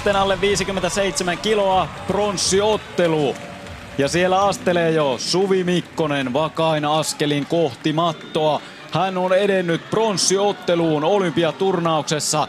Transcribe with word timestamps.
Naisten 0.00 0.22
alle 0.22 0.40
57 0.40 1.38
kiloa 1.38 1.88
pronssiottelu. 2.06 3.34
Ja 3.98 4.08
siellä 4.08 4.44
astelee 4.44 4.90
jo 4.90 5.14
Suvi 5.18 5.64
Mikkonen 5.64 6.32
vakain 6.32 6.84
askelin 6.84 7.46
kohti 7.46 7.92
mattoa. 7.92 8.60
Hän 8.92 9.18
on 9.18 9.32
edennyt 9.32 9.90
pronssiotteluun 9.90 11.04
olympiaturnauksessa. 11.04 12.48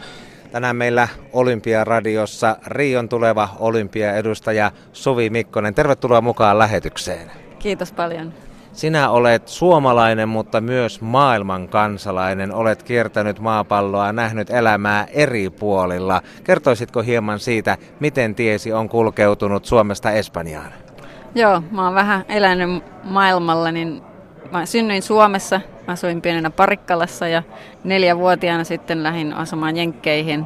Tänään 0.51 0.75
meillä 0.75 1.07
Olympiaradiossa 1.33 2.57
Rion 2.65 3.09
tuleva 3.09 3.49
olympiaedustaja 3.59 4.71
Suvi 4.93 5.29
Mikkonen. 5.29 5.75
Tervetuloa 5.75 6.21
mukaan 6.21 6.59
lähetykseen. 6.59 7.31
Kiitos 7.59 7.91
paljon. 7.91 8.33
Sinä 8.73 9.09
olet 9.09 9.47
suomalainen, 9.47 10.29
mutta 10.29 10.61
myös 10.61 11.01
maailman 11.01 11.67
kansalainen. 11.67 12.53
Olet 12.53 12.83
kiertänyt 12.83 13.39
maapalloa, 13.39 14.13
nähnyt 14.13 14.49
elämää 14.49 15.07
eri 15.13 15.49
puolilla. 15.49 16.21
Kertoisitko 16.43 17.01
hieman 17.01 17.39
siitä, 17.39 17.77
miten 17.99 18.35
tiesi 18.35 18.73
on 18.73 18.89
kulkeutunut 18.89 19.65
Suomesta 19.65 20.11
Espanjaan? 20.11 20.71
Joo, 21.35 21.63
mä 21.71 21.85
oon 21.85 21.95
vähän 21.95 22.25
elänyt 22.29 22.83
maailmalla, 23.03 23.71
niin 23.71 24.01
mä 24.51 24.65
synnyin 24.65 25.01
Suomessa, 25.01 25.61
asuin 25.87 26.21
pienenä 26.21 26.49
Parikkalassa 26.49 27.27
ja 27.27 27.43
neljävuotiaana 27.83 28.63
sitten 28.63 29.03
lähdin 29.03 29.33
asumaan 29.33 29.77
Jenkkeihin. 29.77 30.45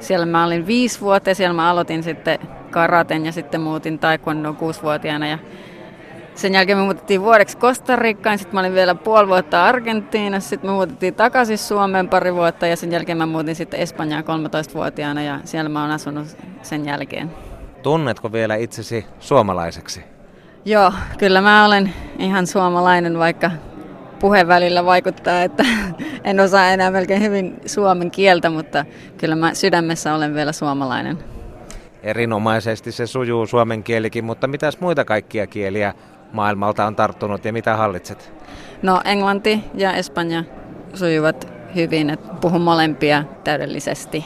Siellä 0.00 0.26
mä 0.26 0.44
olin 0.44 0.66
viisi 0.66 1.00
vuotta 1.00 1.34
siellä 1.34 1.54
mä 1.54 1.70
aloitin 1.70 2.02
sitten 2.02 2.38
karaten 2.70 3.26
ja 3.26 3.32
sitten 3.32 3.60
muutin 3.60 3.98
taekwondoon 3.98 4.56
kuusivuotiaana 4.56 5.28
ja 5.28 5.38
sen 6.34 6.54
jälkeen 6.54 6.78
me 6.78 6.84
muutettiin 6.84 7.22
vuodeksi 7.22 7.58
Costa 7.58 7.96
Ricaan, 7.96 8.38
sitten 8.38 8.54
mä 8.54 8.60
olin 8.60 8.74
vielä 8.74 8.94
puoli 8.94 9.28
vuotta 9.28 9.64
Argentiinassa, 9.64 10.50
sitten 10.50 10.70
me 10.70 10.74
muutettiin 10.74 11.14
takaisin 11.14 11.58
Suomeen 11.58 12.08
pari 12.08 12.34
vuotta 12.34 12.66
ja 12.66 12.76
sen 12.76 12.92
jälkeen 12.92 13.18
mä 13.18 13.26
muutin 13.26 13.54
sitten 13.54 13.80
Espanjaan 13.80 14.24
13-vuotiaana 14.24 15.22
ja 15.22 15.40
siellä 15.44 15.68
mä 15.68 15.82
oon 15.82 15.90
asunut 15.90 16.36
sen 16.62 16.84
jälkeen. 16.86 17.30
Tunnetko 17.82 18.32
vielä 18.32 18.56
itsesi 18.56 19.06
suomalaiseksi? 19.20 20.04
Joo, 20.64 20.92
kyllä 21.18 21.40
mä 21.40 21.66
olen 21.66 21.94
ihan 22.18 22.46
suomalainen, 22.46 23.18
vaikka 23.18 23.50
puheen 24.20 24.48
välillä 24.48 24.84
vaikuttaa, 24.84 25.42
että 25.42 25.64
en 26.24 26.40
osaa 26.40 26.70
enää 26.70 26.90
melkein 26.90 27.22
hyvin 27.22 27.60
suomen 27.66 28.10
kieltä, 28.10 28.50
mutta 28.50 28.84
kyllä 29.18 29.36
mä 29.36 29.54
sydämessä 29.54 30.14
olen 30.14 30.34
vielä 30.34 30.52
suomalainen. 30.52 31.18
Erinomaisesti 32.02 32.92
se 32.92 33.06
sujuu 33.06 33.46
suomen 33.46 33.82
kielikin, 33.82 34.24
mutta 34.24 34.46
mitäs 34.46 34.80
muita 34.80 35.04
kaikkia 35.04 35.46
kieliä 35.46 35.94
maailmalta 36.32 36.86
on 36.86 36.96
tarttunut 36.96 37.44
ja 37.44 37.52
mitä 37.52 37.76
hallitset? 37.76 38.32
No 38.82 39.00
englanti 39.04 39.64
ja 39.74 39.92
espanja 39.92 40.44
sujuvat 40.94 41.52
hyvin, 41.74 42.10
että 42.10 42.34
puhun 42.40 42.60
molempia 42.60 43.24
täydellisesti. 43.44 44.24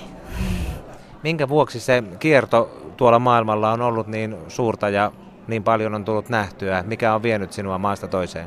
Minkä 1.22 1.48
vuoksi 1.48 1.80
se 1.80 2.02
kierto 2.18 2.70
tuolla 2.96 3.18
maailmalla 3.18 3.72
on 3.72 3.82
ollut 3.82 4.06
niin 4.06 4.36
suurta 4.48 4.88
ja 4.88 5.12
niin 5.46 5.64
paljon 5.64 5.94
on 5.94 6.04
tullut 6.04 6.28
nähtyä? 6.28 6.84
Mikä 6.86 7.14
on 7.14 7.22
vienyt 7.22 7.52
sinua 7.52 7.78
maasta 7.78 8.08
toiseen? 8.08 8.46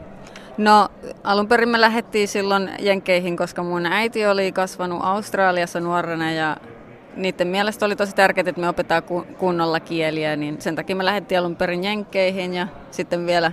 No 0.57 0.89
alun 1.23 1.47
perin 1.47 1.69
me 1.69 1.81
lähdettiin 1.81 2.27
silloin 2.27 2.69
Jenkeihin, 2.79 3.37
koska 3.37 3.63
mun 3.63 3.85
äiti 3.85 4.27
oli 4.27 4.51
kasvanut 4.51 4.99
Australiassa 5.03 5.79
nuorena 5.79 6.31
ja 6.31 6.57
niiden 7.19 7.47
mielestä 7.47 7.85
oli 7.85 7.95
tosi 7.95 8.15
tärkeää, 8.15 8.49
että 8.49 8.61
me 8.61 8.69
opetaan 8.69 9.03
kunnolla 9.37 9.79
kieliä, 9.79 10.35
niin 10.35 10.61
sen 10.61 10.75
takia 10.75 10.95
me 10.95 11.05
lähdettiin 11.05 11.39
alun 11.39 11.55
perin 11.55 11.83
Jenkkeihin 11.83 12.53
ja 12.53 12.67
sitten 12.91 13.25
vielä 13.25 13.51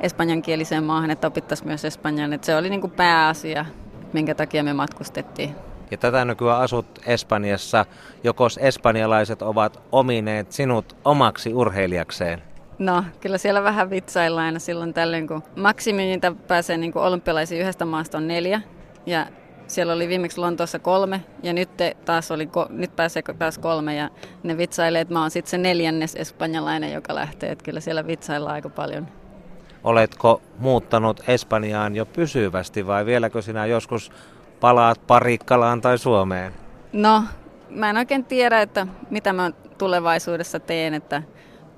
espanjankieliseen 0.00 0.84
maahan, 0.84 1.10
että 1.10 1.26
opittaisiin 1.26 1.68
myös 1.68 1.84
espanjan. 1.84 2.32
Että 2.32 2.46
se 2.46 2.56
oli 2.56 2.70
niin 2.70 2.80
kuin 2.80 2.90
pääasia, 2.90 3.66
minkä 4.12 4.34
takia 4.34 4.64
me 4.64 4.72
matkustettiin. 4.72 5.54
Ja 5.90 5.96
tätä 5.96 6.24
nykyään 6.24 6.60
asut 6.60 6.86
Espanjassa. 7.06 7.86
Jokos 8.24 8.58
espanjalaiset 8.58 9.42
ovat 9.42 9.82
omineet 9.92 10.52
sinut 10.52 10.96
omaksi 11.04 11.54
urheilijakseen? 11.54 12.42
No, 12.78 13.04
kyllä 13.20 13.38
siellä 13.38 13.62
vähän 13.62 13.90
vitsaillaan 13.90 14.46
aina 14.46 14.58
silloin 14.58 14.94
tällöin, 14.94 15.28
kun 15.28 15.42
maksimi, 15.56 16.20
pääsee 16.48 16.76
niin 16.76 16.98
olympialaisiin 16.98 17.60
yhdestä 17.60 17.84
maasta 17.84 18.18
on 18.18 18.28
neljä. 18.28 18.60
Ja 19.06 19.26
siellä 19.66 19.92
oli 19.92 20.08
viimeksi 20.08 20.40
Lontoossa 20.40 20.78
kolme 20.78 21.24
ja 21.42 21.52
nyt, 21.52 21.70
taas 22.04 22.30
oli, 22.30 22.48
nyt 22.68 22.96
pääsee 22.96 23.22
taas 23.38 23.58
kolme 23.58 23.94
ja 23.94 24.10
ne 24.42 24.58
vitsailee, 24.58 25.00
että 25.00 25.14
mä 25.14 25.20
oon 25.20 25.30
sitten 25.30 25.50
se 25.50 25.58
neljännes 25.58 26.14
espanjalainen, 26.14 26.92
joka 26.92 27.14
lähtee. 27.14 27.50
Että 27.50 27.64
kyllä 27.64 27.80
siellä 27.80 28.06
vitsaillaan 28.06 28.54
aika 28.54 28.68
paljon. 28.68 29.08
Oletko 29.84 30.42
muuttanut 30.58 31.20
Espanjaan 31.28 31.96
jo 31.96 32.06
pysyvästi 32.06 32.86
vai 32.86 33.06
vieläkö 33.06 33.42
sinä 33.42 33.66
joskus 33.66 34.12
palaat 34.60 35.06
Parikkalaan 35.06 35.80
tai 35.80 35.98
Suomeen? 35.98 36.52
No, 36.92 37.22
mä 37.70 37.90
en 37.90 37.96
oikein 37.96 38.24
tiedä, 38.24 38.62
että 38.62 38.86
mitä 39.10 39.32
mä 39.32 39.50
tulevaisuudessa 39.78 40.60
teen. 40.60 40.94
Että 40.94 41.22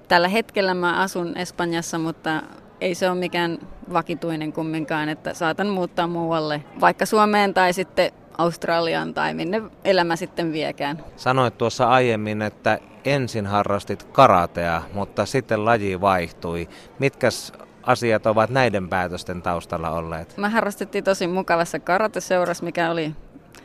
tällä 0.08 0.28
hetkellä 0.28 0.74
mä 0.74 1.00
asun 1.02 1.36
Espanjassa, 1.36 1.98
mutta 1.98 2.42
ei 2.80 2.94
se 2.94 3.10
ole 3.10 3.18
mikään 3.18 3.58
vakituinen 3.92 4.52
kumminkaan, 4.52 5.08
että 5.08 5.34
saatan 5.34 5.68
muuttaa 5.68 6.06
muualle, 6.06 6.64
vaikka 6.80 7.06
Suomeen 7.06 7.54
tai 7.54 7.72
sitten 7.72 8.12
Australiaan 8.38 9.14
tai 9.14 9.34
minne 9.34 9.62
elämä 9.84 10.16
sitten 10.16 10.52
viekään. 10.52 11.04
Sanoit 11.16 11.58
tuossa 11.58 11.88
aiemmin, 11.88 12.42
että 12.42 12.78
ensin 13.04 13.46
harrastit 13.46 14.02
karatea, 14.02 14.82
mutta 14.94 15.26
sitten 15.26 15.64
laji 15.64 16.00
vaihtui. 16.00 16.68
Mitkäs 16.98 17.52
asiat 17.82 18.26
ovat 18.26 18.50
näiden 18.50 18.88
päätösten 18.88 19.42
taustalla 19.42 19.90
olleet? 19.90 20.36
Mä 20.36 20.48
harrastettiin 20.48 21.04
tosi 21.04 21.26
mukavassa 21.26 21.78
karateseurassa, 21.78 22.64
mikä 22.64 22.90
oli 22.90 23.12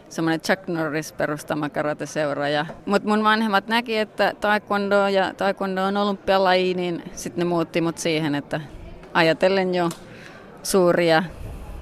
semmoinen 0.09 0.41
Chuck 0.41 0.68
Norris 0.68 1.13
perustama 1.13 1.69
karateseura. 1.69 2.50
Ja, 2.50 2.66
mutta 2.85 3.09
mun 3.09 3.23
vanhemmat 3.23 3.68
näki, 3.68 3.97
että 3.97 4.34
taekwondo 4.41 5.07
ja 5.07 5.34
taekwondo 5.34 5.84
on 5.84 5.97
olympialaji, 5.97 6.73
niin 6.73 7.03
sitten 7.13 7.40
ne 7.40 7.50
muutti 7.50 7.81
mut 7.81 7.97
siihen, 7.97 8.35
että 8.35 8.62
ajatellen 9.13 9.75
jo 9.75 9.90
suuria 10.63 11.24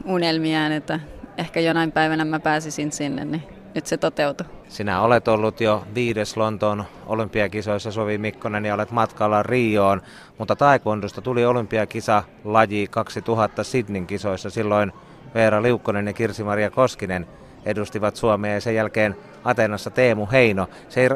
unelmiaan, 0.05 0.71
että 0.71 0.99
ehkä 1.37 1.59
jonain 1.59 1.91
päivänä 1.91 2.25
mä 2.25 2.39
pääsisin 2.39 2.91
sinne, 2.91 3.25
niin 3.25 3.43
nyt 3.75 3.85
se 3.85 3.97
toteutui. 3.97 4.47
Sinä 4.67 5.01
olet 5.01 5.27
ollut 5.27 5.61
jo 5.61 5.83
viides 5.95 6.37
Lontoon 6.37 6.83
olympiakisoissa, 7.05 7.91
Sovi 7.91 8.17
Mikkonen, 8.17 8.65
ja 8.65 8.73
olet 8.73 8.91
matkalla 8.91 9.43
Rioon, 9.43 10.01
mutta 10.37 10.55
taekwondosta 10.55 11.21
tuli 11.21 11.45
olympiakisa 11.45 12.23
laji 12.43 12.87
2000 12.87 13.63
Sydneyn 13.63 14.07
kisoissa. 14.07 14.49
Silloin 14.49 14.91
Veera 15.33 15.63
Liukkonen 15.63 16.07
ja 16.07 16.13
Kirsi-Maria 16.13 16.69
Koskinen 16.69 17.27
edustivat 17.65 18.15
Suomea 18.15 18.53
ja 18.53 18.61
sen 18.61 18.75
jälkeen 18.75 19.15
Atenassa 19.43 19.89
Teemu 19.89 20.27
Heino. 20.31 20.67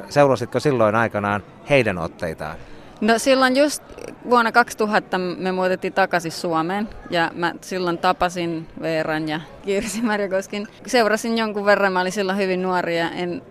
Seurasitko 0.10 0.60
silloin 0.60 0.96
aikanaan 0.96 1.44
heidän 1.70 1.98
otteitaan? 1.98 2.56
No 3.02 3.20
silloin 3.20 3.58
just 3.58 3.84
vuonna 4.30 4.52
2000 4.52 5.18
me 5.18 5.52
muutettiin 5.52 5.94
takaisin 5.94 6.32
Suomeen 6.32 6.90
ja 7.10 7.32
mä 7.34 7.54
silloin 7.62 7.98
tapasin 7.98 8.68
Veeran 8.82 9.30
ja 9.30 9.40
Kirsi 9.62 10.02
Marjakoskin. 10.02 10.68
Seurasin 10.88 11.38
jonkun 11.38 11.66
verran, 11.66 11.94
mä 11.94 12.02
olin 12.02 12.12
silloin 12.12 12.38
hyvin 12.38 12.62
nuori 12.62 12.98
ja 12.98 13.10
en 13.10 13.42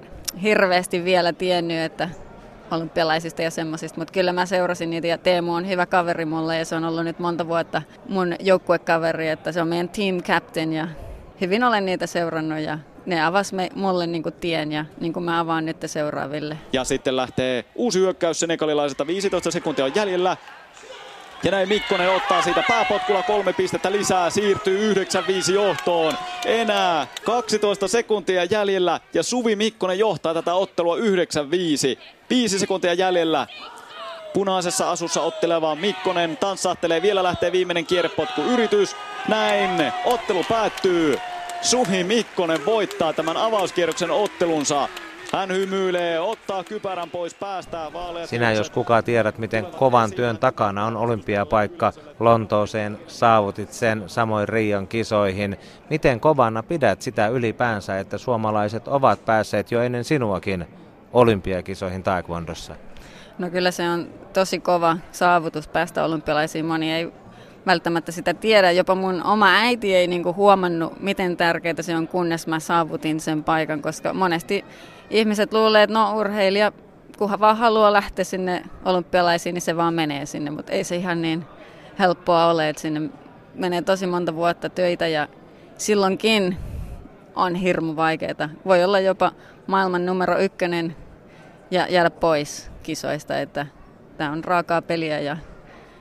hirveästi 0.42 1.04
vielä 1.04 1.32
tiennyt, 1.32 1.78
että 1.78 2.08
olympialaisista 2.70 3.42
ja 3.42 3.50
semmoisista, 3.50 4.00
mutta 4.00 4.12
kyllä 4.12 4.32
mä 4.32 4.46
seurasin 4.46 4.90
niitä 4.90 5.06
ja 5.06 5.18
Teemu 5.18 5.54
on 5.54 5.68
hyvä 5.68 5.86
kaveri 5.86 6.24
mulle 6.24 6.58
ja 6.58 6.64
se 6.64 6.76
on 6.76 6.84
ollut 6.84 7.04
nyt 7.04 7.18
monta 7.18 7.46
vuotta 7.48 7.82
mun 8.08 8.34
joukkuekaveri, 8.40 9.28
että 9.28 9.52
se 9.52 9.60
on 9.60 9.68
meidän 9.68 9.88
team 9.88 10.22
captain 10.22 10.72
ja 10.72 10.88
hyvin 11.40 11.64
olen 11.64 11.86
niitä 11.86 12.06
seurannut 12.06 12.58
ja 12.58 12.78
ne 13.06 13.24
avas 13.24 13.52
me, 13.52 13.70
mulle 13.74 14.06
niin 14.06 14.22
kuin 14.22 14.34
tien 14.40 14.72
ja 14.72 14.84
niin 15.00 15.12
kuin 15.12 15.24
mä 15.24 15.40
avaan 15.40 15.64
nyt 15.64 15.76
seuraaville. 15.86 16.58
Ja 16.72 16.84
sitten 16.84 17.16
lähtee 17.16 17.64
uusi 17.74 17.98
hyökkäys 17.98 18.40
senegalilaiselta. 18.40 19.06
15 19.06 19.50
sekuntia 19.50 19.84
on 19.84 19.92
jäljellä. 19.94 20.36
Ja 21.42 21.50
näin 21.50 21.68
Mikkonen 21.68 22.10
ottaa 22.10 22.42
siitä 22.42 22.64
pääpotkulla 22.68 23.22
kolme 23.22 23.52
pistettä 23.52 23.92
lisää, 23.92 24.30
siirtyy 24.30 24.94
9-5 24.94 25.52
johtoon. 25.52 26.14
Enää 26.44 27.06
12 27.24 27.88
sekuntia 27.88 28.44
jäljellä 28.44 29.00
ja 29.14 29.22
Suvi 29.22 29.56
Mikkonen 29.56 29.98
johtaa 29.98 30.34
tätä 30.34 30.54
ottelua 30.54 30.96
9-5. 30.96 31.00
5 32.30 32.58
sekuntia 32.58 32.94
jäljellä. 32.94 33.46
Punaisessa 34.34 34.90
asussa 34.90 35.22
otteleva 35.22 35.74
Mikkonen 35.74 36.36
tanssahtelee, 36.36 37.02
vielä 37.02 37.22
lähtee 37.22 37.52
viimeinen 37.52 37.86
kierrepotku 37.86 38.40
yritys. 38.40 38.96
Näin, 39.28 39.92
ottelu 40.04 40.44
päättyy. 40.48 41.18
Suhi 41.64 42.04
Mikkonen 42.04 42.66
voittaa 42.66 43.12
tämän 43.12 43.36
avauskierroksen 43.36 44.10
ottelunsa. 44.10 44.88
Hän 45.32 45.52
hymyilee, 45.52 46.20
ottaa 46.20 46.64
kypärän 46.64 47.10
pois 47.10 47.34
päästä. 47.34 47.90
Vaaleat 47.92 48.28
Sinä 48.28 48.52
jos 48.52 48.70
kuka 48.70 49.02
tiedät, 49.02 49.38
miten 49.38 49.66
kovan 49.66 50.12
työn 50.12 50.38
takana 50.38 50.86
on 50.86 50.96
olympiapaikka 50.96 51.92
Lontooseen, 52.20 52.98
saavutit 53.06 53.72
sen 53.72 54.02
samoin 54.06 54.48
Rion 54.48 54.88
kisoihin. 54.88 55.56
Miten 55.90 56.20
kovana 56.20 56.62
pidät 56.62 57.02
sitä 57.02 57.28
ylipäänsä, 57.28 57.98
että 57.98 58.18
suomalaiset 58.18 58.88
ovat 58.88 59.24
päässeet 59.24 59.72
jo 59.72 59.82
ennen 59.82 60.04
sinuakin 60.04 60.66
olympiakisoihin 61.12 62.02
taekwondossa? 62.02 62.76
No 63.38 63.50
kyllä 63.50 63.70
se 63.70 63.90
on 63.90 64.08
tosi 64.32 64.60
kova 64.60 64.96
saavutus 65.12 65.68
päästä 65.68 66.04
olympialaisiin. 66.04 66.66
Moni 66.66 66.92
ei 66.92 67.12
välttämättä 67.66 68.12
sitä 68.12 68.34
tiedä. 68.34 68.70
Jopa 68.70 68.94
mun 68.94 69.22
oma 69.22 69.46
äiti 69.50 69.94
ei 69.94 70.06
niinku 70.06 70.34
huomannut, 70.34 71.00
miten 71.00 71.36
tärkeää 71.36 71.74
se 71.82 71.96
on, 71.96 72.08
kunnes 72.08 72.46
mä 72.46 72.60
saavutin 72.60 73.20
sen 73.20 73.44
paikan, 73.44 73.82
koska 73.82 74.14
monesti 74.14 74.64
ihmiset 75.10 75.52
luulee, 75.52 75.82
että 75.82 75.94
no 75.94 76.16
urheilija 76.16 76.72
kunhan 77.18 77.40
vaan 77.40 77.56
haluaa 77.56 77.92
lähteä 77.92 78.24
sinne 78.24 78.62
olympialaisiin, 78.84 79.54
niin 79.54 79.62
se 79.62 79.76
vaan 79.76 79.94
menee 79.94 80.26
sinne, 80.26 80.50
mutta 80.50 80.72
ei 80.72 80.84
se 80.84 80.96
ihan 80.96 81.22
niin 81.22 81.44
helppoa 81.98 82.46
ole, 82.46 82.68
että 82.68 82.82
sinne 82.82 83.10
menee 83.54 83.82
tosi 83.82 84.06
monta 84.06 84.34
vuotta 84.34 84.68
töitä 84.68 85.06
ja 85.06 85.28
silloinkin 85.78 86.56
on 87.34 87.54
hirmu 87.54 87.96
vaikeaa. 87.96 88.48
Voi 88.66 88.84
olla 88.84 89.00
jopa 89.00 89.32
maailman 89.66 90.06
numero 90.06 90.38
ykkönen 90.38 90.96
ja 91.70 91.86
jäädä 91.88 92.10
pois 92.10 92.70
kisoista, 92.82 93.38
että 93.38 93.66
tämä 94.16 94.32
on 94.32 94.44
raakaa 94.44 94.82
peliä 94.82 95.20
ja 95.20 95.36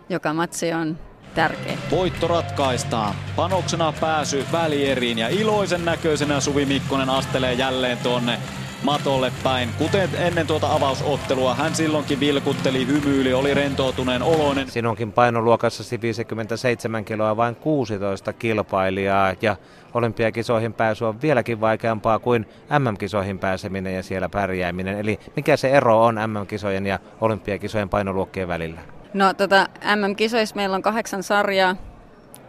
joka 0.10 0.33
matsi 0.33 0.74
on 0.74 0.98
tärkeä. 1.35 1.77
Voitto 1.91 2.27
ratkaistaan. 2.27 3.15
Panoksena 3.35 3.94
pääsy 4.00 4.45
välieriin 4.51 5.18
ja 5.18 5.30
iloisen 5.30 5.85
näköisenä 5.85 6.39
Suvi 6.39 6.65
Mikkonen 6.65 7.09
astelee 7.09 7.53
jälleen 7.53 7.97
tuonne 7.97 8.39
matolle 8.83 9.31
päin. 9.44 9.69
Kuten 9.77 10.09
ennen 10.18 10.47
tuota 10.47 10.74
avausottelua, 10.74 11.56
hän 11.56 11.75
silloinkin 11.75 12.19
vilkutteli, 12.19 12.88
hymyili, 12.88 13.33
oli 13.33 13.53
rentoutuneen 13.53 14.24
oloinen. 14.24 14.71
Sinunkin 14.71 15.12
painoluokassasi 15.12 16.01
57 16.01 17.06
kiloa 17.06 17.38
vain 17.38 17.56
16 17.56 18.33
kilpailijaa 18.33 19.33
ja 19.41 19.56
olympiakisoihin 19.94 20.74
pääsy 20.74 21.06
on 21.06 21.21
vieläkin 21.21 21.62
vaikeampaa 21.62 22.19
kuin 22.19 22.45
MM-kisoihin 22.79 23.39
pääseminen 23.39 23.95
ja 23.95 24.03
siellä 24.03 24.29
pärjääminen. 24.29 25.00
Eli 25.00 25.19
mikä 25.36 25.57
se 25.57 25.69
ero 25.69 26.03
on 26.03 26.15
MM-kisojen 26.15 26.86
ja 26.86 27.00
olympiakisojen 27.21 27.89
painoluokkien 27.89 28.47
välillä? 28.47 28.92
No 29.13 29.33
tota, 29.33 29.68
MM-kisoissa 29.95 30.56
meillä 30.56 30.75
on 30.75 30.81
kahdeksan 30.81 31.24
sarjaa 31.24 31.75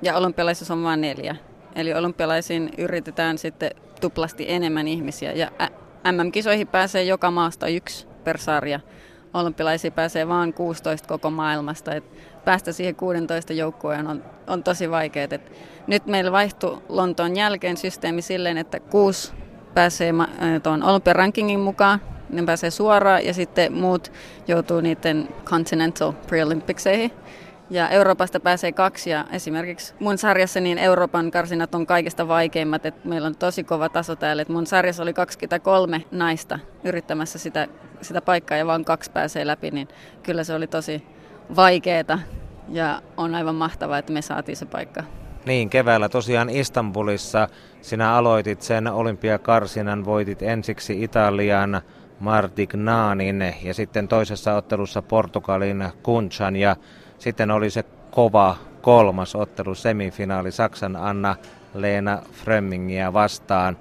ja 0.03 0.17
olympialaisissa 0.17 0.75
on 0.75 0.85
vain 0.85 1.01
neljä. 1.01 1.37
Eli 1.75 1.95
olympialaisiin 1.95 2.71
yritetään 2.79 3.39
sitten 3.39 3.71
tuplasti 4.01 4.45
enemmän 4.49 4.89
ihmisiä 4.89 5.33
ja 5.33 5.51
MM-kisoihin 6.13 6.67
pääsee 6.67 7.03
joka 7.03 7.31
maasta 7.31 7.69
yksi 7.69 8.07
per 8.25 8.39
sarja. 8.39 8.81
Olympialaisiin 9.35 9.93
pääsee 9.93 10.29
vain 10.29 10.55
16 10.55 11.09
koko 11.09 11.31
maailmasta. 11.31 11.95
Et 11.95 12.05
päästä 12.45 12.73
siihen 12.73 12.95
16 12.95 13.53
joukkueen 13.53 14.07
on, 14.07 14.25
on 14.47 14.63
tosi 14.63 14.91
vaikeaa. 14.91 15.29
Nyt 15.87 16.07
meillä 16.07 16.33
vaihtui 16.33 16.83
Lontoon 16.89 17.37
jälkeen 17.37 17.77
systeemi 17.77 18.23
silleen, 18.23 18.59
että 18.59 18.81
kuusi 18.81 19.33
pääsee 19.75 20.13
tuon 20.63 20.83
olympiarankingin 20.83 21.61
mukaan, 21.61 22.01
ne 22.37 22.43
pääsee 22.43 22.71
suoraan 22.71 23.25
ja 23.25 23.35
sitten 23.35 23.73
muut 23.73 24.13
joutuu 24.49 24.81
niiden 24.81 25.29
Continental 25.45 26.13
Pre-Olympicseihin. 26.13 27.11
Ja 27.71 27.89
Euroopasta 27.89 28.41
pääsee 28.41 28.73
kaksi 28.73 29.11
ja 29.11 29.25
esimerkiksi 29.33 29.95
mun 30.01 30.19
sarjassa 30.19 30.61
niin 30.61 30.79
Euroopan 30.79 31.31
karsinat 31.31 31.75
on 31.75 31.87
kaikista 31.87 32.29
vaikeimmat. 32.29 32.87
että 32.87 33.09
meillä 33.09 33.27
on 33.27 33.37
tosi 33.37 33.65
kova 33.65 33.89
taso 33.89 34.17
täällä. 34.17 34.43
että 34.43 34.53
mun 34.53 34.67
sarjassa 34.67 35.03
oli 35.03 35.13
23 35.13 36.05
naista 36.11 36.59
yrittämässä 36.85 37.39
sitä, 37.39 37.69
sitä 38.01 38.21
paikkaa 38.21 38.59
ja 38.59 38.67
vain 38.67 38.85
kaksi 38.85 39.11
pääsee 39.11 39.47
läpi, 39.47 39.71
niin 39.71 39.89
kyllä 40.23 40.45
se 40.45 40.55
oli 40.55 40.67
tosi 40.67 41.03
vaikeeta 41.57 42.19
ja 42.69 43.03
on 43.17 43.35
aivan 43.35 43.55
mahtavaa, 43.55 43.99
että 43.99 44.13
me 44.13 44.23
saatiin 44.23 44.57
se 44.57 44.67
paikka. 44.67 45.05
Niin, 45.47 45.71
keväällä 45.71 46.09
tosiaan 46.09 46.51
Istanbulissa 46.51 47.49
sinä 47.81 48.15
aloitit 48.15 48.63
sen 48.63 48.87
olympiakarsinan, 48.87 50.05
voitit 50.05 50.43
ensiksi 50.43 51.03
Italian 51.03 51.83
Martignanin 52.21 53.55
ja 53.63 53.75
sitten 53.75 54.09
toisessa 54.09 54.55
ottelussa 54.55 55.03
Portugalin 55.03 55.85
Kunchan 56.03 56.57
ja 56.57 56.77
sitten 57.19 57.51
oli 57.51 57.71
se 57.71 57.85
kova 58.11 58.57
kolmas 58.83 59.35
ottelu 59.35 59.75
semifinaali 59.75 60.53
Saksan 60.53 60.97
Anna 60.97 61.37
Leena 61.75 62.23
Frömmingiä 62.33 63.13
vastaan 63.13 63.79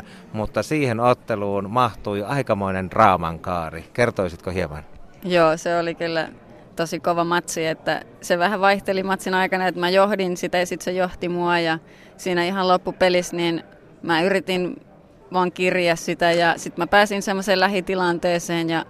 9-8, 0.00 0.04
mutta 0.32 0.62
siihen 0.62 1.00
otteluun 1.00 1.70
mahtui 1.70 2.22
aikamoinen 2.22 2.90
draamankaari. 2.90 3.84
Kertoisitko 3.92 4.50
hieman? 4.50 4.82
Joo, 5.24 5.56
se 5.56 5.78
oli 5.78 5.94
kyllä 5.94 6.28
tosi 6.76 7.00
kova 7.00 7.24
matsi, 7.24 7.66
että 7.66 8.02
se 8.20 8.38
vähän 8.38 8.60
vaihteli 8.60 9.02
matsin 9.02 9.34
aikana, 9.34 9.66
että 9.66 9.80
mä 9.80 9.90
johdin 9.90 10.36
sitä 10.36 10.58
ja 10.58 10.66
sitten 10.66 10.84
se 10.84 10.92
johti 10.92 11.28
mua 11.28 11.58
ja 11.58 11.78
siinä 12.16 12.44
ihan 12.44 12.68
loppupelissä 12.68 13.36
niin 13.36 13.62
mä 14.02 14.22
yritin 14.22 14.76
vaan 15.32 15.52
kirjaa 15.52 15.96
sitä 15.96 16.32
ja 16.32 16.54
sitten 16.56 16.82
mä 16.82 16.86
pääsin 16.86 17.22
semmoiseen 17.22 17.60
lähitilanteeseen 17.60 18.70
ja 18.70 18.84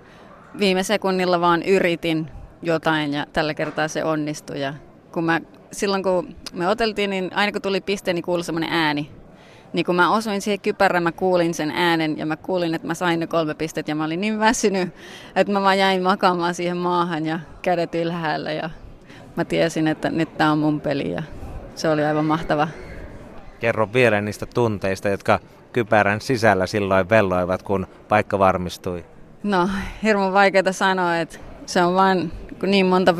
viime 0.58 0.82
sekunnilla 0.82 1.40
vaan 1.40 1.62
yritin 1.62 2.30
jotain 2.62 3.12
ja 3.12 3.26
tällä 3.32 3.54
kertaa 3.54 3.88
se 3.88 4.04
onnistui. 4.04 4.60
Ja 4.60 4.74
kun 5.12 5.24
mä, 5.24 5.40
silloin 5.72 6.02
kun 6.02 6.36
me 6.52 6.68
oteltiin, 6.68 7.10
niin 7.10 7.30
aina 7.34 7.52
kun 7.52 7.62
tuli 7.62 7.80
piste, 7.80 8.12
niin 8.12 8.22
kuului 8.22 8.44
semmoinen 8.44 8.72
ääni. 8.72 9.10
Niin 9.72 9.86
kun 9.86 9.96
mä 9.96 10.14
osuin 10.14 10.40
siihen 10.40 10.60
kypärään, 10.60 11.02
mä 11.02 11.12
kuulin 11.12 11.54
sen 11.54 11.70
äänen 11.70 12.18
ja 12.18 12.26
mä 12.26 12.36
kuulin, 12.36 12.74
että 12.74 12.86
mä 12.86 12.94
sain 12.94 13.20
ne 13.20 13.26
kolme 13.26 13.54
pistet 13.54 13.88
ja 13.88 13.94
mä 13.94 14.04
olin 14.04 14.20
niin 14.20 14.38
väsynyt, 14.38 14.94
että 15.36 15.52
mä 15.52 15.62
vaan 15.62 15.78
jäin 15.78 16.02
makaamaan 16.02 16.54
siihen 16.54 16.76
maahan 16.76 17.26
ja 17.26 17.40
kädet 17.62 17.94
ylhäällä 17.94 18.52
ja 18.52 18.70
mä 19.36 19.44
tiesin, 19.44 19.88
että 19.88 20.10
nyt 20.10 20.36
tää 20.36 20.52
on 20.52 20.58
mun 20.58 20.80
peli 20.80 21.12
ja 21.12 21.22
se 21.74 21.88
oli 21.88 22.04
aivan 22.04 22.24
mahtava. 22.24 22.68
Kerro 23.60 23.92
vielä 23.92 24.20
niistä 24.20 24.46
tunteista, 24.46 25.08
jotka 25.08 25.40
kypärän 25.78 26.20
sisällä 26.20 26.66
silloin 26.66 27.08
velloivat, 27.08 27.62
kun 27.62 27.86
paikka 28.08 28.38
varmistui. 28.38 29.04
No, 29.42 29.68
hirmu 30.02 30.32
vaikeaa 30.32 30.72
sanoa, 30.72 31.18
että 31.18 31.38
se 31.66 31.82
on 31.82 31.94
vain 31.94 32.32
kun 32.60 32.70
niin 32.70 32.86
monta 32.86 33.14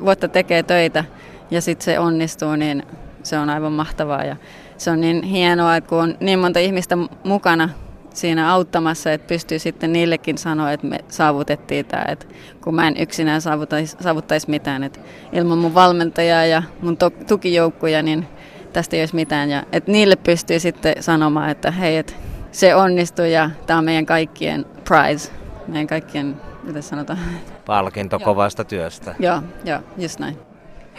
vuotta 0.00 0.28
tekee 0.28 0.62
töitä 0.62 1.04
ja 1.50 1.60
sitten 1.60 1.84
se 1.84 1.98
onnistuu, 1.98 2.56
niin 2.56 2.82
se 3.22 3.38
on 3.38 3.50
aivan 3.50 3.72
mahtavaa. 3.72 4.24
Ja 4.24 4.36
se 4.76 4.90
on 4.90 5.00
niin 5.00 5.22
hienoa, 5.22 5.76
että 5.76 5.88
kun 5.88 5.98
on 5.98 6.14
niin 6.20 6.38
monta 6.38 6.58
ihmistä 6.58 6.98
mukana 7.24 7.68
siinä 8.14 8.52
auttamassa, 8.52 9.12
että 9.12 9.28
pystyy 9.28 9.58
sitten 9.58 9.92
niillekin 9.92 10.38
sanoa, 10.38 10.72
että 10.72 10.86
me 10.86 10.98
saavutettiin 11.08 11.86
tämä, 11.86 12.04
että 12.08 12.26
kun 12.64 12.74
mä 12.74 12.88
en 12.88 12.96
yksinään 12.96 13.40
saavuttaisi, 13.40 13.96
saavuttaisi 14.00 14.50
mitään, 14.50 14.84
että 14.84 15.00
ilman 15.32 15.58
mun 15.58 15.74
valmentajaa 15.74 16.44
ja 16.44 16.62
mun 16.82 16.96
tukijoukkuja, 17.28 18.02
niin 18.02 18.26
tästä 18.72 18.96
ei 18.96 19.02
olisi 19.02 19.14
mitään. 19.14 19.50
Ja 19.50 19.62
että 19.72 19.92
niille 19.92 20.16
pystyy 20.16 20.60
sitten 20.60 20.94
sanomaan, 21.00 21.50
että 21.50 21.70
hei, 21.70 21.96
että 21.96 22.12
se 22.52 22.74
onnistui 22.74 23.32
ja 23.32 23.50
tämä 23.66 23.78
on 23.78 23.84
meidän 23.84 24.06
kaikkien 24.06 24.66
prize, 24.84 25.32
meidän 25.68 25.86
kaikkien 25.86 26.36
mitä 26.62 26.80
sanotaan? 26.80 27.18
Palkinto 27.66 28.16
joo. 28.16 28.24
kovasta 28.24 28.64
työstä. 28.64 29.14
Joo, 29.18 29.42
joo, 29.64 29.80
just 29.98 30.18
näin. 30.18 30.38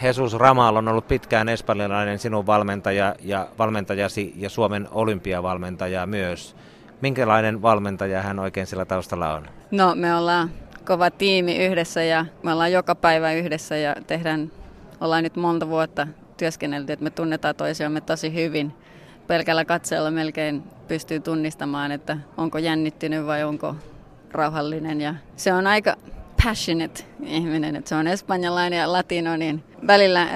Jesus 0.02 0.34
Ramal 0.34 0.76
on 0.76 0.88
ollut 0.88 1.08
pitkään 1.08 1.48
espanjalainen 1.48 2.18
sinun 2.18 2.46
valmentaja 2.46 3.14
ja 3.22 3.48
valmentajasi 3.58 4.32
ja 4.36 4.50
Suomen 4.50 4.88
olympiavalmentaja 4.90 6.06
myös. 6.06 6.56
Minkälainen 7.00 7.62
valmentaja 7.62 8.22
hän 8.22 8.38
oikein 8.38 8.66
sillä 8.66 8.84
taustalla 8.84 9.34
on? 9.34 9.48
No 9.70 9.94
me 9.94 10.14
ollaan 10.14 10.50
kova 10.86 11.10
tiimi 11.10 11.56
yhdessä 11.66 12.02
ja 12.02 12.26
me 12.42 12.52
ollaan 12.52 12.72
joka 12.72 12.94
päivä 12.94 13.32
yhdessä 13.32 13.76
ja 13.76 13.94
tehdään, 14.06 14.50
ollaan 15.00 15.22
nyt 15.22 15.36
monta 15.36 15.68
vuotta 15.68 16.06
työskennelty, 16.36 16.92
että 16.92 17.04
me 17.04 17.10
tunnetaan 17.10 17.54
toisiamme 17.54 18.00
tosi 18.00 18.34
hyvin. 18.34 18.72
Pelkällä 19.26 19.64
katseella 19.64 20.10
melkein 20.10 20.62
pystyy 20.88 21.20
tunnistamaan, 21.20 21.92
että 21.92 22.16
onko 22.36 22.58
jännittynyt 22.58 23.26
vai 23.26 23.44
onko 23.44 23.76
rauhallinen 24.32 25.00
ja 25.00 25.14
se 25.36 25.52
on 25.52 25.66
aika 25.66 25.96
passionate 26.44 27.04
ihminen, 27.22 27.76
että 27.76 27.88
se 27.88 27.94
on 27.94 28.06
espanjalainen 28.06 28.78
ja 28.78 28.92
latino, 28.92 29.36
niin 29.36 29.64
välillä 29.86 30.28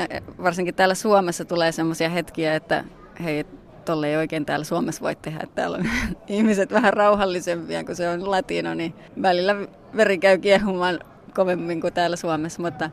varsinkin 0.43 0.75
täällä 0.75 0.95
Suomessa 0.95 1.45
tulee 1.45 1.73
semmoisia 1.73 2.09
hetkiä, 2.09 2.55
että 2.55 2.85
hei, 3.25 3.45
tolle 3.85 4.09
ei 4.09 4.17
oikein 4.17 4.47
täällä 4.47 4.65
Suomessa 4.65 5.03
voi 5.03 5.17
tehdä, 5.17 5.41
että 5.43 5.55
täällä 5.55 5.77
on 5.77 5.89
ihmiset 6.29 6.73
vähän 6.73 6.93
rauhallisempia, 6.93 7.85
kun 7.85 7.97
se 7.97 8.09
on 8.09 8.31
latino, 8.31 8.75
niin 8.75 8.95
välillä 9.23 9.57
veri 9.97 10.19
käy 10.19 10.39
kiehumaan 10.39 11.01
kovemmin 11.35 11.81
kuin 11.81 11.95
täällä 11.95 12.17
Suomessa, 12.17 12.63
mutta 12.63 12.91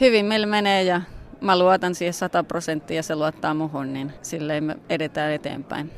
hyvin 0.00 0.26
meillä 0.26 0.46
menee 0.46 0.82
ja 0.82 1.00
mä 1.40 1.58
luotan 1.58 1.94
siihen 1.94 2.14
100 2.14 2.44
prosenttia 2.44 2.96
ja 2.96 3.02
se 3.02 3.16
luottaa 3.16 3.54
muhun, 3.54 3.92
niin 3.92 4.12
silleen 4.22 4.64
me 4.64 4.76
edetään 4.88 5.32
eteenpäin 5.32 5.90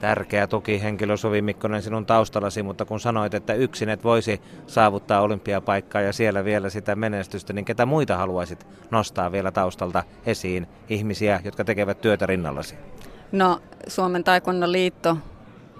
tärkeä 0.00 0.46
tukihenkilö 0.46 1.16
Suvi 1.16 1.42
Mikkonen 1.42 1.82
sinun 1.82 2.06
taustallasi, 2.06 2.62
mutta 2.62 2.84
kun 2.84 3.00
sanoit, 3.00 3.34
että 3.34 3.54
yksin 3.54 3.88
et 3.88 4.04
voisi 4.04 4.40
saavuttaa 4.66 5.20
olympiapaikkaa 5.20 6.02
ja 6.02 6.12
siellä 6.12 6.44
vielä 6.44 6.70
sitä 6.70 6.96
menestystä, 6.96 7.52
niin 7.52 7.64
ketä 7.64 7.86
muita 7.86 8.16
haluaisit 8.16 8.66
nostaa 8.90 9.32
vielä 9.32 9.50
taustalta 9.50 10.04
esiin, 10.26 10.66
ihmisiä, 10.88 11.40
jotka 11.44 11.64
tekevät 11.64 12.00
työtä 12.00 12.26
rinnallasi? 12.26 12.74
No 13.32 13.60
Suomen 13.86 14.24
taekwondo 14.24 14.72
liitto 14.72 15.16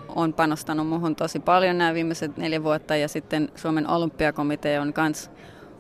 on 0.08 0.32
panostanut 0.32 0.88
muuhun 0.88 1.16
tosi 1.16 1.40
paljon 1.40 1.78
nämä 1.78 1.94
viimeiset 1.94 2.36
neljä 2.36 2.62
vuotta 2.62 2.96
ja 2.96 3.08
sitten 3.08 3.48
Suomen 3.54 3.90
olympiakomitea 3.90 4.82
on 4.82 4.92
myös 4.96 5.30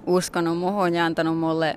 uskonut 0.06 0.58
muuhun 0.58 0.94
ja 0.94 1.04
antanut 1.04 1.38
mulle 1.38 1.76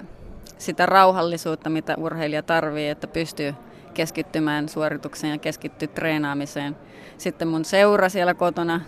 sitä 0.61 0.85
rauhallisuutta, 0.85 1.69
mitä 1.69 1.95
urheilija 1.97 2.43
tarvii, 2.43 2.89
että 2.89 3.07
pystyy 3.07 3.53
keskittymään 3.93 4.69
suoritukseen 4.69 5.31
ja 5.31 5.37
keskittyä 5.37 5.87
treenaamiseen. 5.87 6.75
Sitten 7.17 7.47
mun 7.47 7.65
seura 7.65 8.09
siellä 8.09 8.33
kotona 8.33 8.81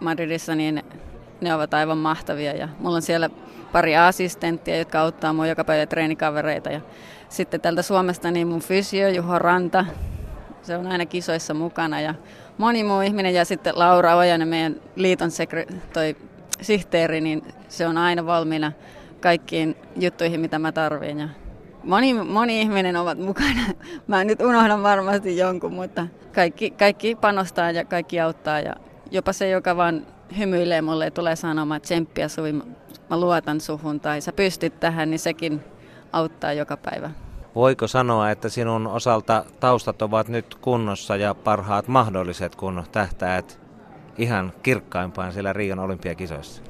Madridissa, 0.00 0.54
niin 0.54 0.82
ne 1.40 1.54
ovat 1.54 1.74
aivan 1.74 1.98
mahtavia 1.98 2.52
ja 2.56 2.68
mulla 2.78 2.96
on 2.96 3.02
siellä 3.02 3.30
pari 3.72 3.96
assistenttia, 3.96 4.78
jotka 4.78 5.00
auttaa 5.00 5.32
mua 5.32 5.46
joka 5.46 5.64
päivä 5.64 5.86
treenikavereita. 5.86 6.70
Ja 6.70 6.80
sitten 7.28 7.60
tältä 7.60 7.82
Suomesta 7.82 8.30
niin 8.30 8.48
mun 8.48 8.60
fysio 8.60 9.08
Juho 9.08 9.38
Ranta, 9.38 9.84
se 10.62 10.76
on 10.76 10.86
aina 10.86 11.06
kisoissa 11.06 11.54
mukana 11.54 12.00
ja 12.00 12.14
moni 12.58 12.84
muu 12.84 13.00
ihminen 13.00 13.34
ja 13.34 13.44
sitten 13.44 13.78
Laura 13.78 14.16
Ojanen, 14.16 14.48
meidän 14.48 14.76
liiton 14.96 15.28
sekre- 15.28 15.74
toi 15.92 16.16
sihteeri, 16.60 17.20
niin 17.20 17.42
se 17.68 17.86
on 17.86 17.98
aina 17.98 18.26
valmiina 18.26 18.72
kaikkiin 19.20 19.76
juttuihin, 19.96 20.40
mitä 20.40 20.58
mä 20.58 20.72
tarvin. 20.72 21.18
Ja 21.18 21.28
moni, 21.84 22.14
moni 22.14 22.60
ihminen 22.60 22.96
ovat 22.96 23.18
mukana. 23.18 23.60
Mä 24.06 24.24
nyt 24.24 24.40
unohdan 24.40 24.82
varmasti 24.82 25.36
jonkun, 25.36 25.72
mutta 25.72 26.06
kaikki, 26.34 26.70
kaikki 26.70 27.14
panostaa 27.14 27.70
ja 27.70 27.84
kaikki 27.84 28.20
auttaa. 28.20 28.60
Ja 28.60 28.74
jopa 29.10 29.32
se, 29.32 29.48
joka 29.48 29.76
vaan 29.76 30.06
hymyilee 30.38 30.82
mulle 30.82 31.04
ja 31.04 31.10
tulee 31.10 31.36
sanomaan 31.36 31.80
tsemppiä 31.80 32.28
Suvi, 32.28 32.52
mä 33.10 33.20
luotan 33.20 33.60
suhun 33.60 34.00
tai 34.00 34.20
sä 34.20 34.32
pystyt 34.32 34.80
tähän, 34.80 35.10
niin 35.10 35.18
sekin 35.18 35.60
auttaa 36.12 36.52
joka 36.52 36.76
päivä. 36.76 37.10
Voiko 37.54 37.86
sanoa, 37.86 38.30
että 38.30 38.48
sinun 38.48 38.86
osalta 38.86 39.44
taustat 39.60 40.02
ovat 40.02 40.28
nyt 40.28 40.54
kunnossa 40.54 41.16
ja 41.16 41.34
parhaat 41.34 41.88
mahdolliset, 41.88 42.56
kun 42.56 42.84
tähtäät 42.92 43.60
ihan 44.18 44.52
kirkkaimpaan 44.62 45.32
siellä 45.32 45.52
Rion 45.52 45.78
olympiakisoissa? 45.78 46.62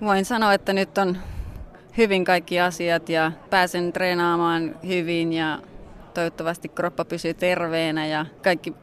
Voin 0.00 0.24
sanoa, 0.24 0.54
että 0.54 0.72
nyt 0.72 0.98
on 0.98 1.18
hyvin 1.96 2.24
kaikki 2.24 2.60
asiat 2.60 3.08
ja 3.08 3.32
pääsen 3.50 3.92
treenaamaan 3.92 4.74
hyvin 4.86 5.32
ja 5.32 5.58
toivottavasti 6.14 6.68
kroppa 6.68 7.04
pysyy 7.04 7.34
terveenä 7.34 8.06
ja 8.06 8.26
kaikki 8.42 8.74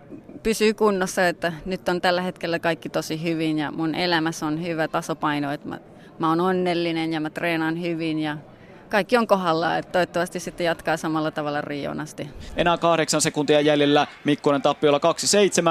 pysyy 0.43 0.74
kunnossa, 0.74 1.27
että 1.27 1.53
nyt 1.65 1.89
on 1.89 2.01
tällä 2.01 2.22
hetkellä 2.22 2.60
kaikki 2.60 2.89
tosi 2.89 3.24
hyvin 3.24 3.60
ja 3.60 3.72
mun 3.72 3.96
elämässä 3.96 4.46
on 4.46 4.63
hyvä 4.63 4.88
tasapaino, 4.88 5.51
että 5.51 5.67
mä, 5.67 5.79
mä 6.20 6.29
oon 6.29 6.41
onnellinen 6.41 7.13
ja 7.13 7.20
mä 7.20 7.29
treenaan 7.29 7.82
hyvin 7.82 8.20
ja 8.20 8.38
kaikki 8.89 9.17
on 9.17 9.27
kohdalla, 9.27 9.77
että 9.77 9.91
toivottavasti 9.91 10.39
sitten 10.39 10.65
jatkaa 10.65 10.98
samalla 10.98 11.32
tavalla 11.32 11.62
Rion 11.62 12.00
asti. 12.00 12.29
Enää 12.58 12.77
kahdeksan 12.77 13.22
sekuntia 13.22 13.62
jäljellä, 13.62 14.08
Mikkonen 14.24 14.62
tappiolla 14.62 15.00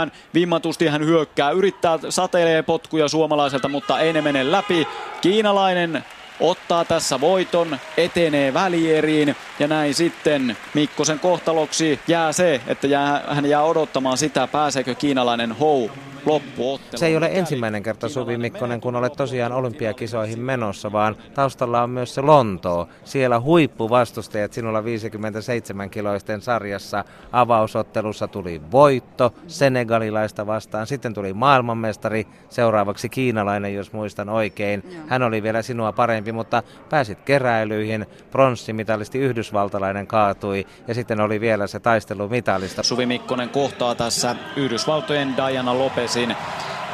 2-7, 0.09 0.11
vimmatusti 0.35 0.87
hän 0.87 1.05
hyökkää, 1.07 1.51
yrittää 1.51 1.99
sateilee 2.09 2.63
potkuja 2.63 3.09
suomalaiselta, 3.09 3.69
mutta 3.69 4.01
ei 4.01 4.13
ne 4.13 4.23
mene 4.23 4.53
läpi. 4.53 4.89
Kiinalainen 5.21 6.05
ottaa 6.43 6.85
tässä 6.85 7.21
voiton, 7.21 7.79
etenee 7.97 8.55
välieriin 8.55 9.37
ja 9.59 9.69
näin 9.69 9.95
sitten 9.95 10.57
Mikkosen 10.75 11.21
kohtaloksi 11.21 12.01
jää 12.09 12.33
se, 12.33 12.61
että 12.67 12.87
jää, 12.87 13.25
hän 13.29 13.47
jää 13.47 13.63
odottamaan 13.63 14.19
sitä, 14.19 14.47
pääseekö 14.47 14.95
kiinalainen 14.95 15.53
Hou 15.53 15.91
loppuottelu. 16.27 16.99
Se 16.99 17.07
ei 17.07 17.17
ole 17.17 17.31
ensimmäinen 17.33 17.83
kerta 17.83 18.09
Suvi 18.09 18.37
Mikkonen, 18.37 18.81
kun 18.81 18.97
olet 18.97 19.13
tosiaan 19.13 19.53
olympiakisoihin 19.53 20.41
menossa, 20.41 20.93
vaan 20.93 21.17
taustalla 21.35 21.83
on 21.83 21.91
myös 21.91 22.15
se 22.15 22.21
Lontoo. 22.21 22.89
Siellä 23.05 23.41
huippuvastustajat 23.41 24.53
sinulla 24.53 24.85
57 24.85 25.91
kiloisten 25.91 26.41
sarjassa 26.41 27.05
avausottelussa 27.33 28.29
tuli 28.29 28.61
voitto 28.73 29.35
Senegalilaista 29.47 30.47
vastaan. 30.47 30.87
Sitten 30.87 31.15
tuli 31.15 31.33
maailmanmestari, 31.33 32.27
seuraavaksi 32.49 33.09
kiinalainen, 33.09 33.75
jos 33.75 33.93
muistan 33.93 34.29
oikein. 34.29 34.83
Hän 35.09 35.23
oli 35.23 35.43
vielä 35.43 35.63
sinua 35.63 35.93
parempi, 35.93 36.33
mutta 36.33 36.63
pääsit 36.91 37.19
keräilyihin. 37.21 38.07
Pronssimitalisti 38.31 39.19
yhdysvaltalainen 39.19 40.07
kaatui 40.07 40.67
ja 40.89 40.95
sitten 40.95 41.21
oli 41.21 41.41
vielä 41.41 41.67
se 41.67 41.81
taistelu 41.81 42.29
mitalista. 42.29 42.83
Suvi 42.83 43.07
Mikkonen 43.07 43.49
kohtaa 43.49 43.95
tässä 43.95 44.37
Yhdysvaltojen 44.57 45.37
Diana 45.37 45.79
Lopez 45.79 46.12
Lopesin. 46.13 46.37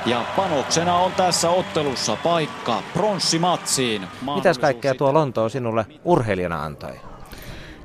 Ja 0.06 0.24
panoksena 0.36 0.96
on 0.96 1.12
tässä 1.12 1.50
ottelussa 1.50 2.16
paikka 2.16 2.82
pronssimatsiin. 2.92 4.02
Mitäs 4.34 4.58
kaikkea 4.58 4.94
tuo 4.94 5.14
Lontoo 5.14 5.48
sinulle 5.48 5.86
urheilijana 6.04 6.64
antoi? 6.64 7.00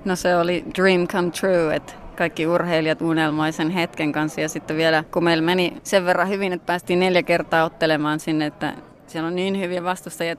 No 0.05 0.15
se 0.15 0.35
oli 0.35 0.65
dream 0.75 1.07
come 1.07 1.31
true, 1.31 1.75
että 1.75 1.93
kaikki 2.17 2.47
urheilijat 2.47 3.01
unelmoisen 3.01 3.69
hetken 3.69 4.11
kanssa 4.11 4.41
ja 4.41 4.49
sitten 4.49 4.77
vielä 4.77 5.03
kun 5.13 5.23
meillä 5.23 5.43
meni 5.43 5.77
sen 5.83 6.05
verran 6.05 6.29
hyvin, 6.29 6.53
että 6.53 6.65
päästiin 6.65 6.99
neljä 6.99 7.23
kertaa 7.23 7.65
ottelemaan 7.65 8.19
sinne, 8.19 8.45
että 8.45 8.73
siellä 9.07 9.27
on 9.27 9.35
niin 9.35 9.59
hyviä 9.59 9.83
vastustajia, 9.83 10.35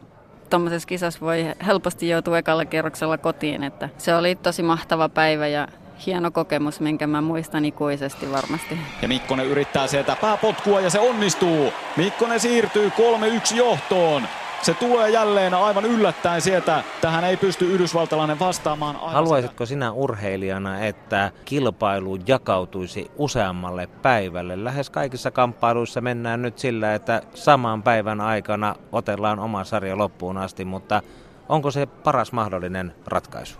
tuommoisessa 0.50 0.88
kisassa 0.88 1.20
voi 1.20 1.46
helposti 1.66 2.08
joutua 2.08 2.38
ekalla 2.38 2.64
kerroksella 2.64 3.18
kotiin, 3.18 3.64
että 3.64 3.88
se 3.98 4.14
oli 4.16 4.34
tosi 4.34 4.62
mahtava 4.62 5.08
päivä 5.08 5.46
ja 5.46 5.68
hieno 6.06 6.30
kokemus, 6.30 6.80
minkä 6.80 7.06
mä 7.06 7.20
muistan 7.20 7.64
ikuisesti 7.64 8.32
varmasti. 8.32 8.78
Ja 9.02 9.08
Mikkonen 9.08 9.46
yrittää 9.46 9.86
sieltä 9.86 10.16
pääpotkua 10.20 10.80
ja 10.80 10.90
se 10.90 11.00
onnistuu. 11.00 11.72
Mikkonen 11.96 12.40
siirtyy 12.40 12.92
3-1 13.52 13.56
johtoon. 13.56 14.22
Se 14.62 14.74
tulee 14.74 15.10
jälleen 15.10 15.54
aivan 15.54 15.84
yllättäen 15.84 16.40
sieltä. 16.40 16.82
Tähän 17.00 17.24
ei 17.24 17.36
pysty 17.36 17.64
yhdysvaltalainen 17.64 18.38
vastaamaan. 18.38 18.96
Haluaisitko 18.96 19.66
sinä 19.66 19.92
urheilijana, 19.92 20.84
että 20.84 21.30
kilpailu 21.44 22.18
jakautuisi 22.26 23.10
useammalle 23.16 23.86
päivälle? 23.86 24.64
Lähes 24.64 24.90
kaikissa 24.90 25.30
kamppailuissa 25.30 26.00
mennään 26.00 26.42
nyt 26.42 26.58
sillä, 26.58 26.94
että 26.94 27.22
saman 27.34 27.82
päivän 27.82 28.20
aikana 28.20 28.74
otellaan 28.92 29.38
oma 29.38 29.64
sarja 29.64 29.98
loppuun 29.98 30.36
asti, 30.36 30.64
mutta 30.64 31.02
onko 31.48 31.70
se 31.70 31.86
paras 31.86 32.32
mahdollinen 32.32 32.94
ratkaisu? 33.06 33.58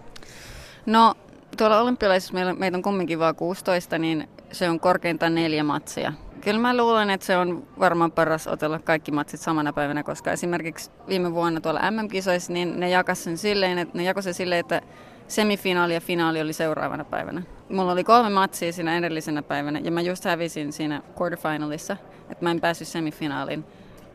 No 0.87 1.15
tuolla 1.57 1.81
olympialaisissa 1.81 2.35
meillä, 2.35 2.55
meitä 2.55 2.77
on 2.77 2.83
kumminkin 2.83 3.19
vain 3.19 3.35
16, 3.37 3.99
niin 3.99 4.29
se 4.53 4.71
on 4.71 4.81
korkeintaan 4.81 5.35
neljä 5.35 5.65
matsia. 5.65 6.13
Kyllä 6.41 6.61
mä 6.61 6.77
luulen, 6.77 7.11
että 7.11 7.27
se 7.27 7.37
on 7.37 7.67
varmaan 7.79 8.13
paras 8.13 8.47
otella 8.47 8.79
kaikki 8.79 9.13
matsit 9.13 9.41
samana 9.41 9.73
päivänä, 9.73 10.03
koska 10.03 10.33
esimerkiksi 10.33 10.91
viime 11.09 11.35
vuonna 11.35 11.61
tuolla 11.61 11.91
MM-kisoissa, 11.91 12.53
niin 12.53 12.81
ne 12.81 12.89
jakas 12.89 13.25
sen 13.25 13.39
silleen, 13.39 13.79
että, 13.79 13.99
ne 13.99 14.05
jakoi 14.05 14.23
sen 14.23 14.35
silleen, 14.35 14.61
että 14.61 14.83
semifinaali 15.29 15.95
ja 15.95 16.01
finaali 16.01 16.41
oli 16.41 16.53
seuraavana 16.53 17.05
päivänä. 17.05 17.43
Mulla 17.69 17.93
oli 17.93 18.05
kolme 18.05 18.31
matsia 18.31 18.73
siinä 18.73 18.99
edellisenä 18.99 19.43
päivänä 19.43 19.79
ja 19.79 19.91
mä 19.91 20.01
just 20.01 20.25
hävisin 20.25 20.73
siinä 20.73 21.03
quarterfinalissa, 21.21 21.97
että 22.31 22.45
mä 22.45 22.51
en 22.51 22.61
päässyt 22.61 22.89
semifinaaliin. 22.89 23.65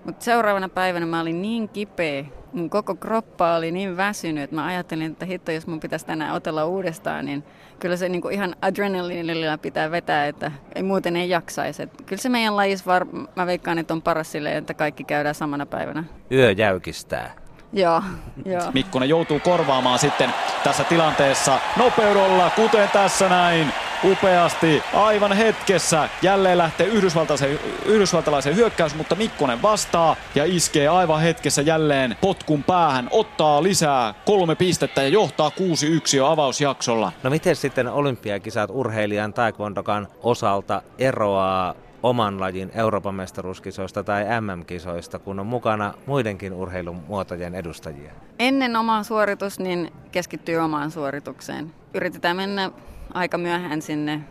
Mutta 0.05 0.25
seuraavana 0.25 0.69
päivänä 0.69 1.05
mä 1.05 1.22
olin 1.22 1.41
niin 1.41 1.69
kipeä, 1.69 2.25
mun 2.53 2.70
koko 2.70 2.96
kroppa 2.96 3.56
oli 3.56 3.72
niin 3.72 3.98
väsynyt, 3.98 4.44
että 4.44 4.56
mä 4.56 4.65
ajattelin, 4.65 5.12
että 5.12 5.25
hitto, 5.25 5.51
jos 5.51 5.68
mun 5.68 5.79
pitäisi 5.79 6.06
tänään 6.06 6.34
otella 6.34 6.65
uudestaan, 6.65 7.25
niin 7.25 7.44
kyllä 7.79 7.98
se 7.98 8.10
niin 8.10 8.22
kuin 8.22 8.34
ihan 8.34 8.56
adrenalinilla 8.62 9.58
pitää 9.58 9.91
vetää, 9.91 10.27
että 10.27 10.51
ei 10.75 10.84
muuten 10.84 11.15
ei 11.15 11.29
jaksaisi. 11.29 11.84
Et 11.84 11.89
kyllä 12.06 12.22
se 12.22 12.29
meidän 12.29 12.56
lajissa, 12.56 12.86
var, 12.86 13.06
mä 13.36 13.46
veikkaan, 13.46 13.79
että 13.79 13.94
on 13.94 14.01
paras 14.01 14.32
silleen, 14.32 14.58
että 14.58 14.74
kaikki 14.74 15.03
käydään 15.03 15.36
samana 15.36 15.65
päivänä. 15.65 16.03
Yö 16.32 16.51
jäykistää. 16.51 17.34
Joo, 17.74 18.03
joo. 18.46 18.72
Mikkonen 18.74 19.10
joutuu 19.10 19.39
korvaamaan 19.39 20.00
sitten 20.00 20.34
tässä 20.63 20.84
tilanteessa 20.84 21.60
nopeudella, 21.77 22.50
kuten 22.56 22.89
tässä 22.94 23.29
näin 23.29 23.74
upeasti 24.03 24.84
aivan 24.94 25.34
hetkessä. 25.34 26.10
Jälleen 26.22 26.58
lähtee 26.58 26.88
yhdysvaltalaisen, 26.88 27.60
yhdysvaltalaisen 27.86 28.56
hyökkäys, 28.56 28.96
mutta 28.96 29.15
Mikkonen 29.15 29.62
vastaa 29.62 30.15
ja 30.36 30.46
iskee 30.46 30.88
aivan 30.88 31.22
hetkessä 31.22 31.62
jälleen 31.62 32.15
potkun 32.22 32.63
päähän. 32.63 33.08
Ottaa 33.12 33.63
lisää 33.63 34.13
kolme 34.25 34.56
pistettä 34.56 35.01
ja 35.01 35.08
johtaa 35.08 35.51
6-1 35.60 36.18
jo 36.18 36.27
avausjaksolla. 36.27 37.12
No 37.24 37.29
miten 37.29 37.56
sitten 37.56 37.88
olympiakisat 37.88 38.70
urheilijan 38.74 39.34
taekwondokan 39.34 40.08
osalta 40.24 40.82
eroaa 40.98 41.75
oman 42.03 42.39
lajin 42.39 42.72
Euroopan 42.74 43.15
mestaruuskisoista 43.15 44.03
tai 44.03 44.25
MM-kisoista, 44.41 45.20
kun 45.20 45.39
on 45.39 45.48
mukana 45.48 45.94
muidenkin 46.06 46.53
urheilumuotojen 46.53 47.56
edustajia? 47.56 48.12
Ennen 48.39 48.75
omaa 48.75 49.03
suoritus, 49.03 49.60
niin 49.60 49.91
keskittyy 50.12 50.58
omaan 50.58 50.91
suoritukseen. 50.91 51.74
Yritetään 51.94 52.36
mennä 52.36 52.72
aika 53.13 53.38
myöhään 53.38 53.82
sinne 53.82 54.22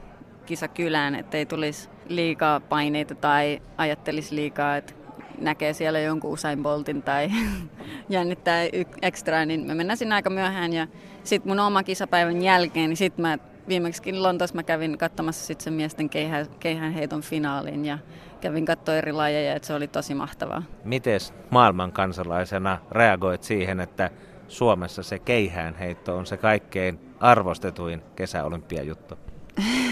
kisakylään, 0.46 1.14
ettei 1.14 1.46
tulisi 1.46 1.88
liikaa 2.08 2.60
paineita 2.60 3.14
tai 3.14 3.62
ajattelisi 3.76 4.34
liikaa, 4.34 4.76
että 4.76 4.94
näkee 5.40 5.72
siellä 5.72 6.00
jonkun 6.00 6.30
Usain 6.30 6.62
Boltin 6.62 7.02
tai 7.02 7.30
jännittää 8.08 8.62
ekstra, 9.02 9.44
niin 9.44 9.66
me 9.66 9.74
mennään 9.74 9.96
sinne 9.96 10.14
aika 10.14 10.30
myöhään 10.30 10.72
ja 10.72 10.86
sitten 11.24 11.50
mun 11.50 11.60
oma 11.60 11.82
kisapäivän 11.82 12.42
jälkeen, 12.42 12.90
niin 12.90 12.96
sitten 12.96 13.22
mä 13.22 13.38
viimeksikin 13.68 14.22
Lontoossa 14.22 14.56
mä 14.56 14.62
kävin 14.62 14.98
katsomassa 14.98 15.46
sit 15.46 15.60
sen 15.60 15.72
miesten 15.72 16.10
keihä, 16.10 16.46
keihänheiton 16.60 17.22
finaalin 17.22 17.84
ja 17.84 17.98
kävin 18.40 18.64
katsoa 18.64 18.94
eri 18.94 19.12
lajeja, 19.12 19.54
että 19.54 19.66
se 19.66 19.74
oli 19.74 19.88
tosi 19.88 20.14
mahtavaa. 20.14 20.62
Miten 20.84 21.20
maailman 21.50 21.92
kansalaisena 21.92 22.78
reagoit 22.90 23.42
siihen, 23.42 23.80
että 23.80 24.10
Suomessa 24.48 25.02
se 25.02 25.18
keihäänheitto 25.18 26.16
on 26.16 26.26
se 26.26 26.36
kaikkein 26.36 27.00
arvostetuin 27.20 28.02
kesäolympiajuttu? 28.16 29.14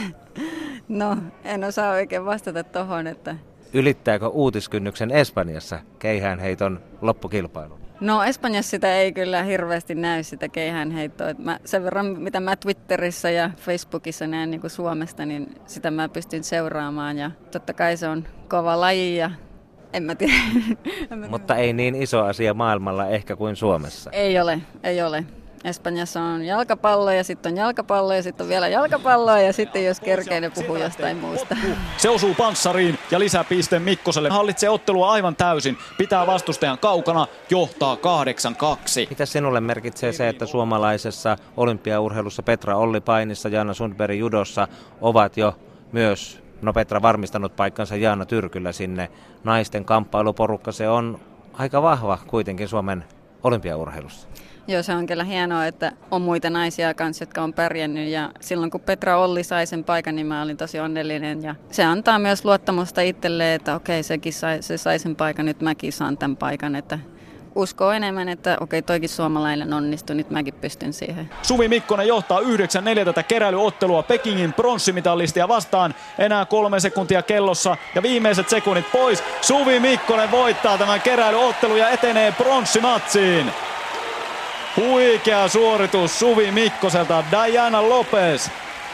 no, 0.89 1.17
en 1.45 1.65
osaa 1.65 1.91
oikein 1.91 2.25
vastata 2.25 2.65
tohon, 2.65 3.07
että... 3.07 3.37
Ylittääkö 3.73 4.29
uutiskynnyksen 4.29 5.11
Espanjassa 5.11 5.79
keihäänheiton 5.99 6.81
loppukilpailu? 7.01 7.86
No 8.01 8.25
Espanjassa 8.25 8.71
sitä 8.71 8.97
ei 8.97 9.13
kyllä 9.13 9.43
hirveästi 9.43 9.95
näy 9.95 10.23
sitä 10.23 10.49
keihäänheittoa. 10.49 11.29
Mä, 11.39 11.59
sen 11.65 11.85
verran 11.85 12.07
mitä 12.07 12.41
mä 12.41 12.57
Twitterissä 12.57 13.31
ja 13.31 13.51
Facebookissa 13.57 14.27
näen 14.27 14.51
niin 14.51 14.61
kuin 14.61 14.71
Suomesta, 14.71 15.27
niin 15.27 15.55
sitä 15.67 15.91
mä 15.91 16.09
pystyn 16.09 16.45
seuraamaan. 16.45 17.19
Ja 17.19 17.31
totta 17.51 17.73
kai 17.73 17.97
se 17.97 18.09
on 18.09 18.25
kova 18.49 18.81
laji 18.81 19.17
ja 19.17 19.31
en 19.93 20.03
mä 20.03 20.15
tiedä. 20.15 20.33
Mutta 21.31 21.57
ei 21.57 21.73
niin 21.73 21.95
iso 21.95 22.25
asia 22.25 22.55
maailmalla 22.55 23.09
ehkä 23.09 23.37
kuin 23.37 23.57
Suomessa. 23.57 24.11
Ei 24.11 24.41
ole, 24.41 24.61
ei 24.83 25.03
ole. 25.03 25.25
Espanjassa 25.67 26.23
on 26.23 26.45
jalkapallo 26.45 27.11
ja 27.11 27.25
sitten 27.25 27.53
on 27.53 27.57
jalkapallo 27.57 28.15
ja 28.15 28.23
sitten 28.23 28.45
on 28.45 28.49
vielä 28.49 28.69
jalkapallo 28.69 29.37
ja 29.37 29.53
sitten 29.53 29.85
jos 29.85 30.01
kerkee, 30.01 30.41
ne 30.41 30.51
puhuu 30.51 30.77
jostain 30.77 31.17
muusta. 31.17 31.57
Se 31.97 32.09
osuu 32.09 32.35
panssariin 32.35 32.99
ja 33.11 33.19
lisää 33.19 33.45
pisteen 33.45 33.83
Mikkoselle. 33.83 34.31
Hallitsee 34.31 34.69
ottelua 34.69 35.13
aivan 35.13 35.37
täysin. 35.37 35.79
Pitää 35.99 36.27
vastustajan 36.27 36.79
kaukana, 36.79 37.27
johtaa 37.51 37.95
8-2. 37.95 37.99
Mitä 39.11 39.27
sinulle 39.27 39.61
merkitsee 39.61 40.13
se, 40.13 40.29
että 40.29 40.47
suomalaisessa 40.47 41.37
olympiaurheilussa 41.57 42.43
Petra 42.43 42.77
Olli 42.77 43.01
Painissa, 43.01 43.49
Jaana 43.49 43.75
Sundberg 43.75 44.19
judossa 44.19 44.69
ovat 45.01 45.37
jo 45.37 45.55
myös 45.93 46.43
No 46.63 46.73
Petra 46.73 47.03
varmistanut 47.03 47.57
paikkansa 47.57 47.97
Jaana 47.97 48.27
Tyrkyllä 48.27 48.73
sinne. 48.73 49.11
Naisten 49.45 49.85
kamppailuporukka, 49.85 50.73
se 50.73 50.89
on 50.89 51.21
aika 51.53 51.83
vahva 51.83 52.19
kuitenkin 52.27 52.69
Suomen 52.69 53.05
olympiaurheilussa. 53.43 54.29
Joo, 54.69 54.83
se 54.83 54.93
on 54.93 55.07
kyllä 55.07 55.25
hienoa, 55.25 55.67
että 55.67 55.93
on 56.11 56.23
muita 56.23 56.51
naisia 56.51 56.95
kanssa, 56.95 57.23
jotka 57.23 57.43
on 57.43 57.53
pärjännyt. 57.53 58.09
Ja 58.09 58.31
silloin 58.41 58.71
kun 58.71 58.81
Petra 58.81 59.19
Olli 59.19 59.45
sai 59.45 59.67
sen 59.67 59.85
paikan, 59.85 60.17
niin 60.17 60.27
mä 60.27 60.43
olin 60.43 60.57
tosi 60.57 60.81
onnellinen. 60.81 61.43
Ja 61.43 61.55
se 61.71 61.85
antaa 61.85 62.19
myös 62.19 62.45
luottamusta 62.45 63.01
itselleen, 63.01 63.55
että 63.55 63.75
okei, 63.75 64.03
sekin 64.03 64.33
sai, 64.33 64.63
se 64.63 64.79
sai 64.79 64.99
sen 64.99 65.17
paikan, 65.17 65.47
nyt 65.47 65.61
mäkin 65.61 65.93
saan 65.93 66.19
tämän 66.19 66.37
paikan. 66.37 66.77
Että 66.77 66.99
uskoo 67.55 67.93
enemmän, 67.93 68.29
että 68.29 68.57
okei, 68.61 68.83
toikin 68.83 69.09
suomalainen 69.09 69.73
onnistui, 69.73 70.17
nyt 70.17 70.31
mäkin 70.31 70.55
pystyn 70.55 70.93
siihen. 70.93 71.31
Suvi 71.43 71.69
Mikkonen 71.69 72.09
johtaa 72.09 72.41
9-4 72.41 72.45
tätä 73.05 73.23
keräilyottelua 73.23 74.03
Pekingin 74.03 74.53
pronssimitalistia 74.53 75.49
vastaan. 75.49 75.95
Enää 76.19 76.45
kolme 76.45 76.81
sekuntia 76.81 77.23
kellossa 77.23 77.77
ja 77.95 78.03
viimeiset 78.03 78.49
sekunnit 78.49 78.93
pois. 78.93 79.23
Suvi 79.41 79.81
Mikkonen 79.81 80.31
voittaa 80.31 80.79
tämän 80.79 81.01
keräilyottelun 81.01 81.79
ja 81.79 81.89
etenee 81.89 82.33
pronssimatsiin. 82.33 83.53
Huikea 84.77 85.49
suoritus 85.49 86.19
Suvi 86.19 86.53
Mikkoselta. 86.53 87.25
Diana 87.31 87.89
Lopez 87.89 88.51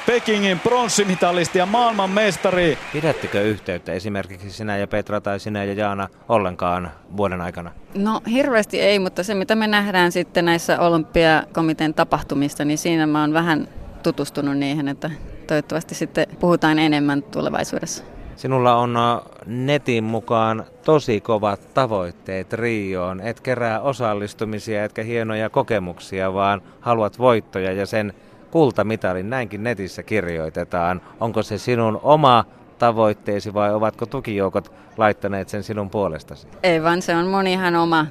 Pekingin 0.07 0.61
pronssimitalisti 0.61 1.59
ja 1.59 1.67
maailmanmestari. 1.67 2.79
Pidättekö 2.93 3.43
yhteyttä 3.43 3.93
esimerkiksi 3.93 4.51
sinä 4.51 4.77
ja 4.77 4.87
Petra 4.87 5.21
tai 5.21 5.41
sinä 5.41 5.65
ja 5.65 5.73
Jaana 5.73 6.09
ollenkaan 6.29 6.91
vuoden 7.17 7.41
aikana? 7.41 7.71
No 7.95 8.21
hirveästi 8.31 8.81
ei, 8.81 8.99
mutta 8.99 9.23
se 9.23 9.35
mitä 9.35 9.55
me 9.55 9.67
nähdään 9.67 10.13
sitten 10.13 10.45
näissä 10.45 10.81
olympiakomitean 10.81 11.95
tapahtumista, 11.95 12.65
niin 12.65 12.79
siinä 12.79 13.07
mä 13.07 13.21
oon 13.21 13.33
vähän 13.33 13.69
tutustunut 14.03 14.57
niihin, 14.57 14.89
että 14.89 15.11
toivottavasti 15.47 15.95
sitten 15.95 16.27
puhutaan 16.41 16.79
enemmän 16.79 17.23
tulevaisuudessa. 17.23 18.05
Sinulla 18.37 18.77
on 18.77 18.97
äh, 18.97 19.21
netin 19.47 20.05
mukaan 20.05 20.65
tosi 20.85 21.21
kovat 21.21 21.75
tavoitteet 21.75 22.53
Rioon. 22.53 23.21
Et 23.21 23.41
kerää 23.41 23.81
osallistumisia 23.81 24.85
etkä 24.85 25.03
hienoja 25.03 25.51
kokemuksia, 25.51 26.35
vaan 26.35 26.63
haluat 26.81 27.19
voittoja 27.19 27.73
ja 27.73 27.87
sen 27.87 28.13
kultamitalin. 28.51 29.31
Näinkin 29.31 29.63
netissä 29.63 30.03
kirjoitetaan. 30.03 31.01
Onko 31.21 31.43
se 31.43 31.59
sinun 31.59 32.01
oma 32.03 32.45
tavoitteesi 32.79 33.55
vai 33.55 33.75
ovatko 33.75 34.07
tukijoukot 34.07 34.73
laittaneet 34.97 35.49
sen 35.49 35.63
sinun 35.63 35.91
puolestasi? 35.91 36.49
Ei 36.63 36.83
vaan 36.83 37.03
se 37.03 37.17
on 37.17 37.27
monihan 37.27 37.77
oma. 37.77 38.07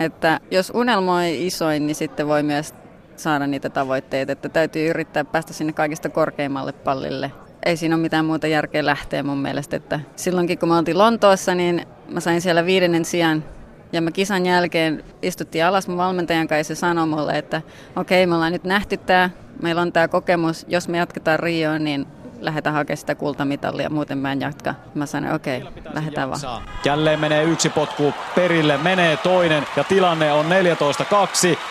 Että 0.00 0.40
jos 0.50 0.72
unelmoi 0.74 1.46
isoin, 1.46 1.86
niin 1.86 1.94
sitten 1.94 2.28
voi 2.28 2.42
myös 2.42 2.74
saada 3.16 3.46
niitä 3.46 3.70
tavoitteita. 3.70 4.32
Että 4.32 4.48
täytyy 4.48 4.88
yrittää 4.90 5.24
päästä 5.24 5.52
sinne 5.52 5.72
kaikista 5.72 6.08
korkeimmalle 6.08 6.72
pallille. 6.72 7.32
Ei 7.64 7.76
siinä 7.76 7.94
ole 7.94 8.02
mitään 8.02 8.24
muuta 8.24 8.46
järkeä 8.46 8.86
lähteä 8.86 9.22
mun 9.22 9.38
mielestä. 9.38 9.76
Että 9.76 10.00
silloinkin 10.16 10.58
kun 10.58 10.68
me 10.68 10.76
oltiin 10.76 10.98
Lontoossa, 10.98 11.54
niin 11.54 11.86
mä 12.08 12.20
sain 12.20 12.40
siellä 12.40 12.66
viidennen 12.66 13.04
sijaan 13.04 13.44
ja 13.92 14.02
me 14.02 14.12
kisan 14.12 14.46
jälkeen 14.46 15.04
istuttiin 15.22 15.64
alas 15.64 15.88
mun 15.88 15.96
valmentajan 15.96 16.48
kanssa 16.48 16.72
ja 16.72 16.76
sanoi 16.76 17.06
mulle, 17.06 17.38
että 17.38 17.62
okei, 17.96 18.24
okay, 18.24 18.30
me 18.30 18.34
ollaan 18.34 18.52
nyt 18.52 18.64
nähty 18.64 18.96
tämä, 18.96 19.30
meillä 19.62 19.82
on 19.82 19.92
tämä 19.92 20.08
kokemus, 20.08 20.66
jos 20.68 20.88
me 20.88 20.98
jatketaan 20.98 21.38
Rioon, 21.38 21.84
niin 21.84 22.06
lähdetään 22.46 22.74
hakemaan 22.74 22.96
sitä 22.96 23.14
kultamitalia, 23.14 23.90
muuten 23.90 24.18
mä 24.18 24.32
en 24.32 24.40
jatka. 24.40 24.74
Mä 24.94 25.06
sanoin, 25.06 25.34
okei, 25.34 25.62
okay, 25.62 25.82
lähdetään 25.94 26.30
vaan. 26.30 26.62
Jälleen 26.84 27.20
menee 27.20 27.44
yksi 27.44 27.68
potku 27.68 28.14
perille, 28.34 28.78
menee 28.78 29.16
toinen 29.16 29.66
ja 29.76 29.84
tilanne 29.84 30.32
on 30.32 30.46
14-2 30.46 30.48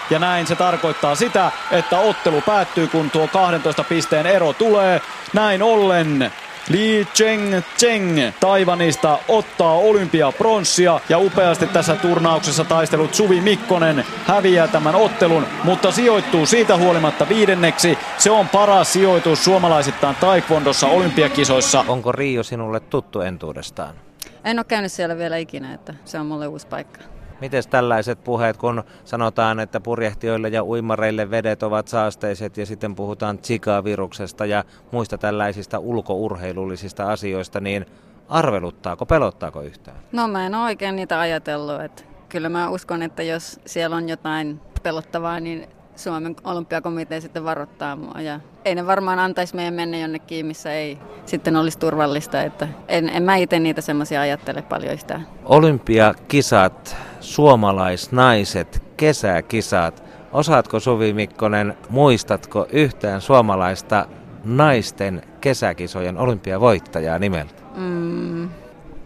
ja 0.10 0.20
näin 0.20 0.48
se 0.48 0.56
tarkoittaa 0.56 1.16
sitä, 1.16 1.52
että 1.72 2.00
ottelu 2.00 2.42
päättyy, 2.42 2.88
kun 2.88 3.12
tuo 3.12 3.28
12 3.28 3.84
pisteen 3.84 4.26
ero 4.26 4.54
tulee. 4.54 5.02
Näin 5.34 5.64
ollen 5.64 6.32
Li 6.70 7.08
Cheng 7.14 7.62
Cheng 7.78 8.20
Taivanista 8.40 9.20
ottaa 9.28 9.74
olympiapronssia 9.74 11.00
ja 11.10 11.20
upeasti 11.20 11.68
tässä 11.68 11.96
turnauksessa 11.96 12.64
taistelut 12.64 13.14
Suvi 13.14 13.42
Mikkonen 13.42 14.06
häviää 14.26 14.68
tämän 14.68 14.96
ottelun, 14.96 15.46
mutta 15.64 15.92
sijoittuu 15.92 16.46
siitä 16.46 16.78
huolimatta 16.78 17.30
viidenneksi. 17.30 17.98
Se 18.18 18.32
on 18.32 18.50
paras 18.50 18.94
sijoitus 18.94 19.44
suomalaisittain 19.44 20.16
taekwondossa 20.16 20.88
olympiakisoissa. 20.88 21.86
Onko 21.88 22.12
Rio 22.12 22.44
sinulle 22.44 22.80
tuttu 22.80 23.22
entuudestaan? 23.22 23.96
En 24.44 24.60
ole 24.60 24.66
käynyt 24.68 24.92
siellä 24.92 25.18
vielä 25.18 25.38
ikinä, 25.38 25.74
että 25.74 25.94
se 26.06 26.20
on 26.20 26.26
mulle 26.26 26.48
uusi 26.48 26.68
paikka. 26.68 27.15
Miten 27.42 27.64
tällaiset 27.70 28.24
puheet, 28.24 28.58
kun 28.58 28.84
sanotaan, 29.06 29.60
että 29.60 29.80
purjehtijoille 29.80 30.48
ja 30.48 30.64
uimareille 30.64 31.32
vedet 31.32 31.64
ovat 31.64 31.88
saasteiset 31.88 32.58
ja 32.58 32.66
sitten 32.66 32.96
puhutaan 32.96 33.38
Zika-viruksesta 33.38 34.46
ja 34.46 34.64
muista 34.92 35.18
tällaisista 35.18 35.80
ulkourheilullisista 35.80 37.12
asioista, 37.12 37.60
niin 37.60 37.86
arveluttaako, 38.30 39.06
pelottaako 39.06 39.62
yhtään? 39.62 39.98
No 40.12 40.28
mä 40.28 40.46
en 40.46 40.56
ole 40.56 40.64
oikein 40.64 40.96
niitä 40.96 41.20
ajatellut. 41.20 41.82
Että 41.82 42.04
kyllä 42.30 42.50
mä 42.50 42.70
uskon, 42.70 43.02
että 43.02 43.24
jos 43.24 43.60
siellä 43.66 43.96
on 43.96 44.10
jotain 44.10 44.60
pelottavaa, 44.84 45.40
niin 45.40 45.68
Suomen 45.96 46.36
olympiakomitea 46.44 47.22
sitten 47.22 47.46
varoittaa 47.46 47.96
mua. 47.96 48.22
Ja 48.22 48.40
ei 48.66 48.76
ne 48.76 48.88
varmaan 48.88 49.20
antaisi 49.20 49.56
meidän 49.56 49.74
mennä 49.74 49.98
jonnekin, 49.98 50.46
missä 50.46 50.74
ei 50.74 50.98
sitten 51.26 51.56
olisi 51.56 51.80
turvallista. 51.80 52.42
Että 52.42 52.68
en, 52.88 53.10
en 53.10 53.24
mä 53.24 53.36
itse 53.36 53.60
niitä 53.60 53.82
semmoisia 53.82 54.22
ajattele 54.22 54.62
paljon 54.62 54.94
yhtään. 54.94 55.28
Olympiakisat, 55.46 56.96
suomalaisnaiset, 57.20 58.84
kesäkisat. 58.98 60.04
Osaatko 60.32 60.80
Suvi 60.80 61.14
Mikkonen, 61.14 61.78
muistatko 61.90 62.68
yhtään 62.72 63.22
suomalaista 63.22 64.06
naisten 64.44 65.22
kesäkisojen 65.42 66.18
olympiavoittajaa 66.18 67.20
nimeltä? 67.20 67.64
Mm. 67.76 68.50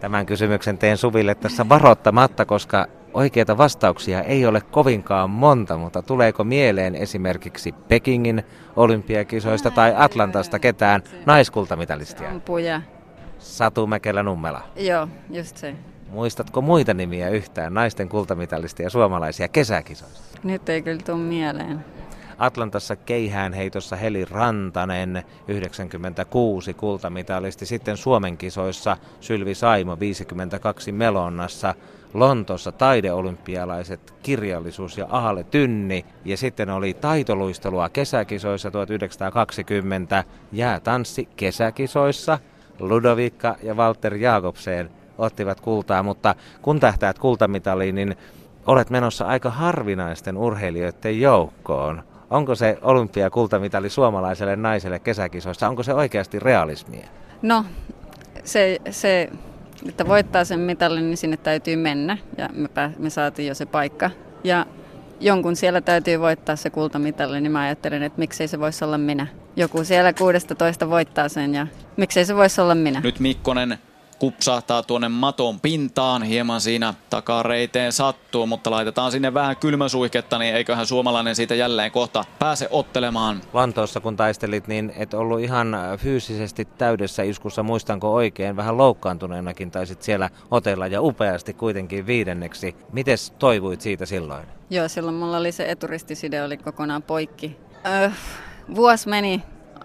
Tämän 0.00 0.26
kysymyksen 0.26 0.78
teen 0.78 0.96
Suville 0.96 1.34
tässä 1.34 1.68
varoittamatta, 1.68 2.44
koska 2.44 2.86
Oikeita 3.14 3.58
vastauksia 3.58 4.22
ei 4.22 4.46
ole 4.46 4.60
kovinkaan 4.60 5.30
monta, 5.30 5.76
mutta 5.76 6.02
tuleeko 6.02 6.44
mieleen 6.44 6.94
esimerkiksi 6.94 7.72
Pekingin 7.72 8.42
olympiakisoista 8.76 9.70
tai 9.70 9.94
Atlantasta 9.96 10.58
ketään 10.58 11.02
naiskultamitalistia? 11.26 12.30
Ampuja. 12.30 12.82
Satu 13.38 13.86
Mäkelä 13.86 14.22
Nummela. 14.22 14.62
Joo, 14.76 15.08
just 15.30 15.56
se. 15.56 15.74
Muistatko 16.10 16.60
muita 16.60 16.94
nimiä 16.94 17.28
yhtään 17.28 17.74
naisten 17.74 18.08
kultamitalistia 18.08 18.90
suomalaisia 18.90 19.48
kesäkisoista? 19.48 20.38
Nyt 20.44 20.68
ei 20.68 20.82
kyllä 20.82 21.00
tule 21.06 21.18
mieleen. 21.18 21.84
Atlantassa 22.38 22.96
keihäänheitossa 22.96 23.96
Heli 23.96 24.24
Rantanen, 24.24 25.22
96 25.48 26.74
kultamitalisti. 26.74 27.66
Sitten 27.66 27.96
Suomen 27.96 28.36
kisoissa 28.36 28.96
Sylvi 29.20 29.54
Saimo, 29.54 29.96
52 30.00 30.92
Melonnassa. 30.92 31.74
Lontossa 32.14 32.72
taideolympialaiset 32.72 34.14
kirjallisuus 34.22 34.98
ja 34.98 35.06
Ahale 35.10 35.44
Tynni. 35.44 36.04
Ja 36.24 36.36
sitten 36.36 36.70
oli 36.70 36.94
taitoluistelua 36.94 37.88
kesäkisoissa 37.88 38.70
1920, 38.70 40.24
jäätanssi 40.52 41.28
kesäkisoissa. 41.36 42.38
Ludovikka 42.78 43.56
ja 43.62 43.74
Walter 43.74 44.14
Jakobsen 44.14 44.90
ottivat 45.20 45.60
kultaa, 45.60 46.02
mutta 46.02 46.34
kun 46.62 46.80
tähtäät 46.80 47.18
kultamitaliin, 47.18 47.94
niin 47.94 48.16
olet 48.66 48.90
menossa 48.90 49.24
aika 49.24 49.50
harvinaisten 49.50 50.36
urheilijoiden 50.36 51.20
joukkoon. 51.20 52.02
Onko 52.30 52.54
se 52.54 52.78
olympiakultamitali 52.82 53.90
suomalaiselle 53.90 54.56
naiselle 54.56 54.98
kesäkisoissa, 54.98 55.68
onko 55.68 55.82
se 55.82 55.94
oikeasti 55.94 56.38
realismia? 56.38 57.08
No, 57.42 57.64
se, 58.44 58.78
se 58.90 59.30
että 59.88 60.06
voittaa 60.06 60.44
sen 60.44 60.60
mitalin, 60.60 61.06
niin 61.06 61.16
sinne 61.16 61.36
täytyy 61.36 61.76
mennä 61.76 62.18
ja 62.38 62.48
me, 62.52 62.68
pää, 62.68 62.92
me 62.98 63.10
saatiin 63.10 63.48
jo 63.48 63.54
se 63.54 63.66
paikka. 63.66 64.10
Ja 64.44 64.66
jonkun 65.20 65.56
siellä 65.56 65.80
täytyy 65.80 66.20
voittaa 66.20 66.56
se 66.56 66.70
kultamitali, 66.70 67.40
niin 67.40 67.52
mä 67.52 67.60
ajattelen, 67.60 68.02
että 68.02 68.18
miksei 68.18 68.48
se 68.48 68.60
voisi 68.60 68.84
olla 68.84 68.98
minä. 68.98 69.26
Joku 69.56 69.84
siellä 69.84 70.12
16 70.12 70.90
voittaa 70.90 71.28
sen 71.28 71.54
ja 71.54 71.66
miksei 71.96 72.24
se 72.24 72.36
voisi 72.36 72.60
olla 72.60 72.74
minä. 72.74 73.00
Nyt 73.00 73.20
Mikkonen 73.20 73.78
kupsahtaa 74.20 74.82
tuonne 74.82 75.08
maton 75.08 75.60
pintaan. 75.60 76.22
Hieman 76.22 76.60
siinä 76.60 76.94
takareiteen 77.10 77.92
sattuu, 77.92 78.46
mutta 78.46 78.70
laitetaan 78.70 79.12
sinne 79.12 79.34
vähän 79.34 79.56
kylmäsuihketta, 79.56 80.38
niin 80.38 80.54
eiköhän 80.54 80.86
suomalainen 80.86 81.36
siitä 81.36 81.54
jälleen 81.54 81.90
kohta 81.90 82.24
pääse 82.38 82.68
ottelemaan. 82.70 83.40
Lontoossa 83.52 84.00
kun 84.00 84.16
taistelit, 84.16 84.68
niin 84.68 84.92
et 84.96 85.14
ollut 85.14 85.40
ihan 85.40 85.76
fyysisesti 85.98 86.64
täydessä 86.64 87.22
iskussa, 87.22 87.62
muistanko 87.62 88.14
oikein, 88.14 88.56
vähän 88.56 88.76
loukkaantuneenakin 88.78 89.70
taisit 89.70 90.02
siellä 90.02 90.30
otella 90.50 90.86
ja 90.86 91.02
upeasti 91.02 91.54
kuitenkin 91.54 92.06
viidenneksi. 92.06 92.76
Mites 92.92 93.30
toivuit 93.38 93.80
siitä 93.80 94.06
silloin? 94.06 94.46
Joo, 94.70 94.88
silloin 94.88 95.16
mulla 95.16 95.36
oli 95.36 95.52
se 95.52 95.70
eturistiside 95.70 96.42
oli 96.42 96.56
kokonaan 96.56 97.02
poikki. 97.02 97.56
Öh, 98.04 98.12
vuosi 98.74 99.08
meni 99.08 99.42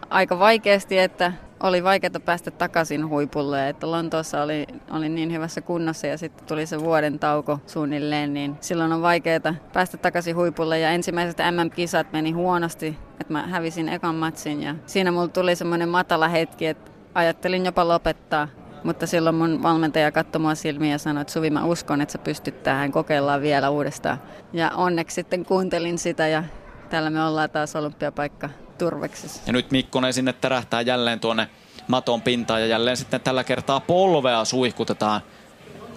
aika 0.09 0.39
vaikeasti, 0.39 0.97
että 0.97 1.33
oli 1.67 1.83
vaikeaa 1.83 2.19
päästä 2.25 2.51
takaisin 2.51 3.09
huipulle, 3.09 3.69
että 3.69 3.91
Lontoossa 3.91 4.41
oli, 4.41 4.67
oli 4.91 5.09
niin 5.09 5.31
hyvässä 5.31 5.61
kunnossa 5.61 6.07
ja 6.07 6.17
sitten 6.17 6.47
tuli 6.47 6.65
se 6.65 6.79
vuoden 6.79 7.19
tauko 7.19 7.59
suunnilleen, 7.67 8.33
niin 8.33 8.55
silloin 8.61 8.91
on 8.91 9.01
vaikeaa 9.01 9.55
päästä 9.73 9.97
takaisin 9.97 10.35
huipulle. 10.35 10.79
Ja 10.79 10.89
ensimmäiset 10.89 11.37
MM-kisat 11.37 12.13
meni 12.13 12.31
huonosti, 12.31 12.97
että 13.21 13.33
mä 13.33 13.47
hävisin 13.47 13.89
ekan 13.89 14.15
matsin 14.15 14.63
ja 14.63 14.75
siinä 14.85 15.11
mulla 15.11 15.27
tuli 15.27 15.55
semmoinen 15.55 15.89
matala 15.89 16.27
hetki, 16.27 16.67
että 16.67 16.91
ajattelin 17.13 17.65
jopa 17.65 17.87
lopettaa, 17.87 18.47
mutta 18.83 19.07
silloin 19.07 19.35
mun 19.35 19.63
valmentaja 19.63 20.11
katsoi 20.11 20.41
mua 20.41 20.55
silmiin 20.55 20.91
ja 20.91 20.97
sanoi, 20.97 21.21
että 21.21 21.33
Suvi 21.33 21.49
mä 21.49 21.65
uskon, 21.65 22.01
että 22.01 22.11
sä 22.11 22.17
pystyt 22.17 22.63
tähän, 22.63 22.91
kokeillaan 22.91 23.41
vielä 23.41 23.69
uudestaan. 23.69 24.21
Ja 24.53 24.71
onneksi 24.75 25.15
sitten 25.15 25.45
kuuntelin 25.45 25.97
sitä 25.97 26.27
ja 26.27 26.43
täällä 26.89 27.09
me 27.09 27.23
ollaan 27.23 27.49
taas 27.49 27.75
olympiapaikka 27.75 28.49
turveksissa. 28.77 29.41
Ja 29.47 29.53
nyt 29.53 29.71
Mikkonen 29.71 30.13
sinne 30.13 30.33
tärähtää 30.33 30.81
jälleen 30.81 31.19
tuonne 31.19 31.47
maton 31.87 32.21
pintaan 32.21 32.61
ja 32.61 32.67
jälleen 32.67 32.97
sitten 32.97 33.21
tällä 33.21 33.43
kertaa 33.43 33.79
polvea 33.79 34.45
suihkutetaan. 34.45 35.21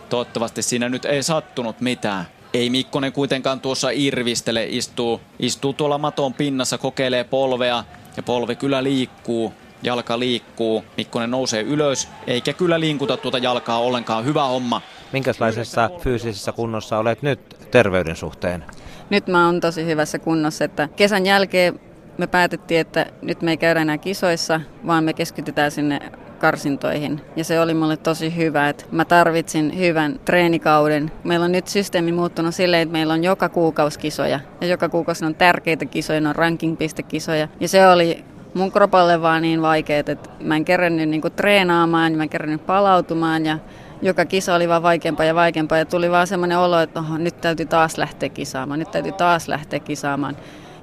Toivottavasti 0.08 0.62
siinä 0.62 0.88
nyt 0.88 1.04
ei 1.04 1.22
sattunut 1.22 1.80
mitään. 1.80 2.24
Ei 2.54 2.70
Mikkonen 2.70 3.12
kuitenkaan 3.12 3.60
tuossa 3.60 3.90
irvistele, 3.90 4.66
istuu, 4.68 5.20
istuu 5.38 5.72
tuolla 5.72 5.98
maton 5.98 6.34
pinnassa, 6.34 6.78
kokeilee 6.78 7.24
polvea 7.24 7.84
ja 8.16 8.22
polvi 8.22 8.56
kyllä 8.56 8.82
liikkuu. 8.82 9.52
Jalka 9.82 10.18
liikkuu, 10.18 10.84
Mikkonen 10.96 11.30
nousee 11.30 11.62
ylös, 11.62 12.08
eikä 12.26 12.52
kyllä 12.52 12.80
liinkuta 12.80 13.16
tuota 13.16 13.38
jalkaa 13.38 13.78
ollenkaan. 13.78 14.24
Hyvä 14.24 14.44
homma. 14.44 14.82
Minkälaisessa 15.12 15.90
fyysisessä 16.00 16.52
kunnossa 16.52 16.98
olet 16.98 17.22
nyt 17.22 17.56
terveyden 17.70 18.16
suhteen? 18.16 18.64
Nyt 19.10 19.26
mä 19.26 19.46
oon 19.46 19.60
tosi 19.60 19.84
hyvässä 19.84 20.18
kunnossa, 20.18 20.64
että 20.64 20.88
kesän 20.96 21.26
jälkeen 21.26 21.80
me 22.18 22.26
päätettiin, 22.26 22.80
että 22.80 23.06
nyt 23.22 23.42
me 23.42 23.50
ei 23.50 23.56
käydä 23.56 23.80
enää 23.80 23.98
kisoissa, 23.98 24.60
vaan 24.86 25.04
me 25.04 25.12
keskitytään 25.12 25.70
sinne 25.70 26.00
karsintoihin. 26.38 27.20
Ja 27.36 27.44
se 27.44 27.60
oli 27.60 27.74
mulle 27.74 27.96
tosi 27.96 28.36
hyvä, 28.36 28.68
että 28.68 28.84
mä 28.92 29.04
tarvitsin 29.04 29.78
hyvän 29.78 30.20
treenikauden. 30.24 31.10
Meillä 31.24 31.44
on 31.44 31.52
nyt 31.52 31.68
systeemi 31.68 32.12
muuttunut 32.12 32.54
silleen, 32.54 32.82
että 32.82 32.92
meillä 32.92 33.14
on 33.14 33.24
joka 33.24 33.48
kuukausi 33.48 33.98
kisoja. 33.98 34.40
Ja 34.60 34.66
joka 34.66 34.88
kuukausi 34.88 35.24
on 35.24 35.34
tärkeitä 35.34 35.84
kisoja, 35.84 36.20
ne 36.20 36.28
on 36.28 36.36
ranking-pistekisoja. 36.36 37.48
Ja 37.60 37.68
se 37.68 37.88
oli 37.88 38.24
mun 38.54 38.72
kropalle 38.72 39.22
vaan 39.22 39.42
niin 39.42 39.62
vaikeet, 39.62 40.08
että 40.08 40.30
mä 40.40 40.56
en 40.56 40.64
kerännyt 40.64 41.08
niinku 41.08 41.30
treenaamaan, 41.30 42.12
mä 42.12 42.22
en 42.22 42.28
kerännyt 42.28 42.66
palautumaan 42.66 43.46
ja 43.46 43.58
joka 44.02 44.24
kisa 44.24 44.54
oli 44.54 44.68
vaan 44.68 44.82
vaikeampaa 44.82 45.26
ja 45.26 45.34
vaikeampaa 45.34 45.78
ja 45.78 45.84
tuli 45.84 46.10
vaan 46.10 46.26
semmoinen 46.26 46.58
olo, 46.58 46.80
että 46.80 47.00
oho, 47.00 47.18
nyt 47.18 47.40
täytyy 47.40 47.66
taas 47.66 47.98
lähteä 47.98 48.28
kisaamaan, 48.28 48.78
nyt 48.78 48.90
täytyy 48.90 49.12
taas 49.12 49.48
lähteä 49.48 49.80
kisaamaan. 49.80 50.36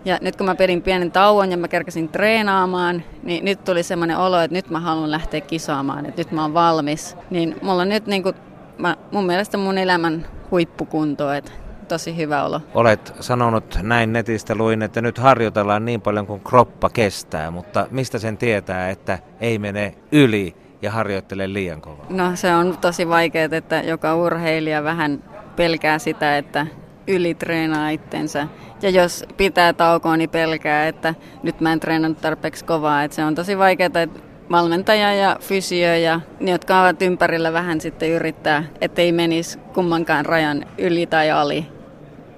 Ja 0.05 0.17
nyt 0.21 0.35
kun 0.35 0.45
mä 0.45 0.55
pedin 0.55 0.81
pienen 0.81 1.11
tauon 1.11 1.51
ja 1.51 1.57
mä 1.57 1.67
kerkäsin 1.67 2.09
treenaamaan, 2.09 3.03
niin 3.23 3.45
nyt 3.45 3.63
tuli 3.63 3.83
semmoinen 3.83 4.17
olo, 4.17 4.39
että 4.39 4.55
nyt 4.55 4.69
mä 4.69 4.79
haluan 4.79 5.11
lähteä 5.11 5.41
kisaamaan, 5.41 6.05
että 6.05 6.21
nyt 6.21 6.31
mä 6.31 6.41
oon 6.41 6.53
valmis. 6.53 7.17
Niin 7.29 7.55
mulla 7.61 7.81
on 7.81 7.89
nyt 7.89 8.07
niin 8.07 8.23
kuin, 8.23 8.35
mä, 8.77 8.97
mun 9.11 9.25
mielestä 9.25 9.57
mun 9.57 9.77
elämän 9.77 10.25
huippukunto, 10.51 11.33
että 11.33 11.51
tosi 11.87 12.17
hyvä 12.17 12.43
olo. 12.43 12.61
Olet 12.73 13.13
sanonut 13.19 13.79
näin 13.81 14.13
netistä 14.13 14.55
luin, 14.55 14.81
että 14.81 15.01
nyt 15.01 15.17
harjoitellaan 15.17 15.85
niin 15.85 16.01
paljon 16.01 16.27
kuin 16.27 16.41
kroppa 16.41 16.89
kestää, 16.89 17.51
mutta 17.51 17.87
mistä 17.91 18.19
sen 18.19 18.37
tietää, 18.37 18.89
että 18.89 19.19
ei 19.39 19.59
mene 19.59 19.95
yli 20.11 20.55
ja 20.81 20.91
harjoittele 20.91 21.53
liian 21.53 21.81
kovaa? 21.81 22.05
No 22.09 22.31
se 22.35 22.55
on 22.55 22.77
tosi 22.81 23.09
vaikeaa, 23.09 23.49
että 23.51 23.75
joka 23.81 24.15
urheilija 24.15 24.83
vähän 24.83 25.23
pelkää 25.55 25.99
sitä, 25.99 26.37
että 26.37 26.67
ylitreenaa 27.07 27.89
itsensä. 27.89 28.47
Ja 28.81 28.89
jos 28.89 29.25
pitää 29.37 29.73
taukoa, 29.73 30.17
niin 30.17 30.29
pelkää, 30.29 30.87
että 30.87 31.15
nyt 31.43 31.61
mä 31.61 31.73
en 31.73 31.79
treenannut 31.79 32.21
tarpeeksi 32.21 32.65
kovaa. 32.65 33.03
Että 33.03 33.15
se 33.15 33.23
on 33.23 33.35
tosi 33.35 33.57
vaikeaa, 33.57 33.85
että 33.85 34.07
valmentaja 34.51 35.13
ja 35.13 35.37
fysio 35.39 35.95
ja 35.95 36.21
ne, 36.39 36.51
jotka 36.51 36.81
ovat 36.81 37.01
ympärillä 37.01 37.53
vähän 37.53 37.81
sitten 37.81 38.09
yrittää, 38.09 38.63
ettei 38.81 39.11
menisi 39.11 39.59
kummankaan 39.59 40.25
rajan 40.25 40.65
yli 40.77 41.05
tai 41.05 41.31
ali, 41.31 41.67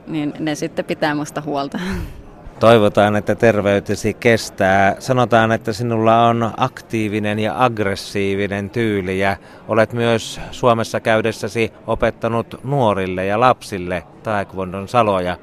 niin 0.07 0.33
ne 0.39 0.55
sitten 0.55 0.85
pitää 0.85 1.15
musta 1.15 1.41
huolta. 1.41 1.79
Toivotaan, 2.59 3.15
että 3.15 3.35
terveytesi 3.35 4.13
kestää. 4.13 4.95
Sanotaan, 4.99 5.51
että 5.51 5.73
sinulla 5.73 6.27
on 6.27 6.51
aktiivinen 6.57 7.39
ja 7.39 7.65
aggressiivinen 7.65 8.69
tyyli 8.69 9.19
ja 9.19 9.37
olet 9.67 9.93
myös 9.93 10.41
Suomessa 10.51 10.99
käydessäsi 10.99 11.73
opettanut 11.87 12.59
nuorille 12.63 13.25
ja 13.25 13.39
lapsille 13.39 14.03
taekwondon 14.23 14.87
saloja. 14.87 15.37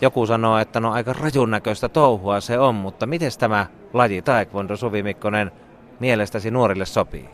Joku 0.00 0.26
sanoo, 0.26 0.58
että 0.58 0.80
no 0.80 0.92
aika 0.92 1.12
rajun 1.12 1.50
näköistä 1.50 1.88
touhua 1.88 2.40
se 2.40 2.58
on, 2.58 2.74
mutta 2.74 3.06
miten 3.06 3.30
tämä 3.38 3.66
laji 3.92 4.22
taekwondo 4.22 4.76
Suvi 4.76 5.02
Mikkonen 5.02 5.50
mielestäsi 6.00 6.50
nuorille 6.50 6.86
sopii? 6.86 7.28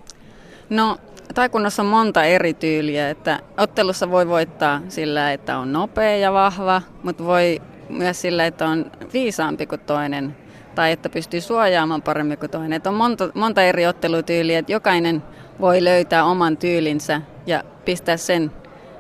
No, 0.70 0.96
taekwondossa 1.34 1.82
on 1.82 1.88
monta 1.88 2.24
eri 2.24 2.54
tyyliä, 2.54 3.10
että 3.10 3.40
ottelussa 3.58 4.10
voi 4.10 4.28
voittaa 4.28 4.80
sillä, 4.88 5.32
että 5.32 5.58
on 5.58 5.72
nopea 5.72 6.16
ja 6.16 6.32
vahva, 6.32 6.82
mutta 7.02 7.24
voi 7.24 7.60
myös 7.90 8.20
sillä, 8.20 8.46
että 8.46 8.68
on 8.68 8.90
viisaampi 9.12 9.66
kuin 9.66 9.80
toinen 9.80 10.36
tai 10.74 10.92
että 10.92 11.08
pystyy 11.08 11.40
suojaamaan 11.40 12.02
paremmin 12.02 12.38
kuin 12.38 12.50
toinen. 12.50 12.72
Että 12.72 12.90
on 12.90 12.96
monta, 12.96 13.30
monta 13.34 13.62
eri 13.62 13.86
ottelutyyliä, 13.86 14.58
että 14.58 14.72
jokainen 14.72 15.22
voi 15.60 15.84
löytää 15.84 16.24
oman 16.24 16.56
tyylinsä 16.56 17.22
ja 17.46 17.64
pistää 17.84 18.16
sen 18.16 18.52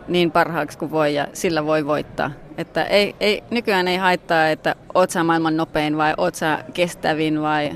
niin 0.08 0.30
parhaaksi 0.30 0.78
kuin 0.78 0.90
voi 0.90 1.14
ja 1.14 1.26
sillä 1.32 1.66
voi 1.66 1.86
voittaa. 1.86 2.30
Että 2.58 2.84
ei, 2.84 3.14
ei, 3.20 3.44
nykyään 3.50 3.88
ei 3.88 3.96
haittaa, 3.96 4.48
että 4.48 4.74
oot 4.94 5.10
sä 5.10 5.24
maailman 5.24 5.56
nopein 5.56 5.96
vai 5.96 6.14
oot 6.16 6.34
sä 6.34 6.64
kestävin 6.74 7.42
vai 7.42 7.72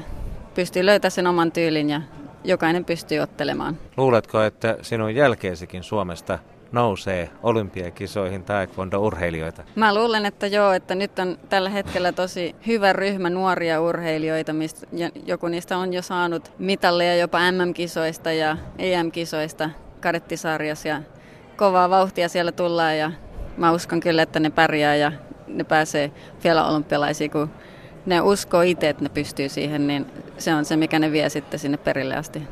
pystyy 0.55 0.87
löytämään 0.87 1.11
sen 1.11 1.27
oman 1.27 1.53
tyylin 1.53 1.91
ja 1.91 2.01
jokainen 2.45 2.85
pystyy 2.85 3.19
ottelemaan. 3.19 3.79
Luuletko, 3.97 4.43
että 4.43 4.77
sinun 4.83 5.15
jälkeesikin 5.15 5.83
Suomesta 5.83 6.39
nousee 6.75 7.31
olympiakisoihin 7.43 8.45
taekwondo-urheilijoita? 8.45 9.63
Mä 9.75 9.95
luulen, 9.95 10.27
että 10.27 10.47
joo, 10.47 10.73
että 10.73 10.95
nyt 10.95 11.19
on 11.19 11.39
tällä 11.49 11.71
hetkellä 11.71 12.13
tosi 12.13 12.57
hyvä 12.67 12.93
ryhmä 12.93 13.31
nuoria 13.31 13.81
urheilijoita, 13.81 14.53
mistä 14.53 14.87
joku 15.27 15.49
niistä 15.49 15.79
on 15.79 15.93
jo 15.93 16.03
saanut 16.03 16.53
mitalleja 16.59 17.17
jopa 17.17 17.39
MM-kisoista 17.53 18.33
ja 18.33 18.57
EM-kisoista 18.79 19.71
kadettisarjassa 20.01 20.89
ja 20.89 21.03
kovaa 21.57 21.91
vauhtia 21.91 22.29
siellä 22.29 22.53
tullaan 22.53 22.99
ja 22.99 23.13
mä 23.57 23.73
uskon 23.73 24.01
kyllä, 24.01 24.23
että 24.23 24.41
ne 24.41 24.51
pärjää 24.51 24.97
ja 24.97 25.13
ne 25.49 25.65
pääsee 25.65 26.11
vielä 26.45 26.67
olympialaisiin, 26.67 27.31
kun 27.31 27.51
ne 28.07 28.21
uskoo 28.21 28.63
itse, 28.63 28.89
että 28.89 29.03
ne 29.03 29.09
pystyy 29.09 29.49
siihen, 29.49 29.87
niin 29.87 30.07
se 30.39 30.55
on 30.55 30.65
se, 30.65 30.77
mikä 30.77 30.99
ne 30.99 31.13
vie 31.13 31.29
sitten 31.29 31.61
sinne 31.61 31.77
perille 31.77 32.17
asti. 32.17 32.43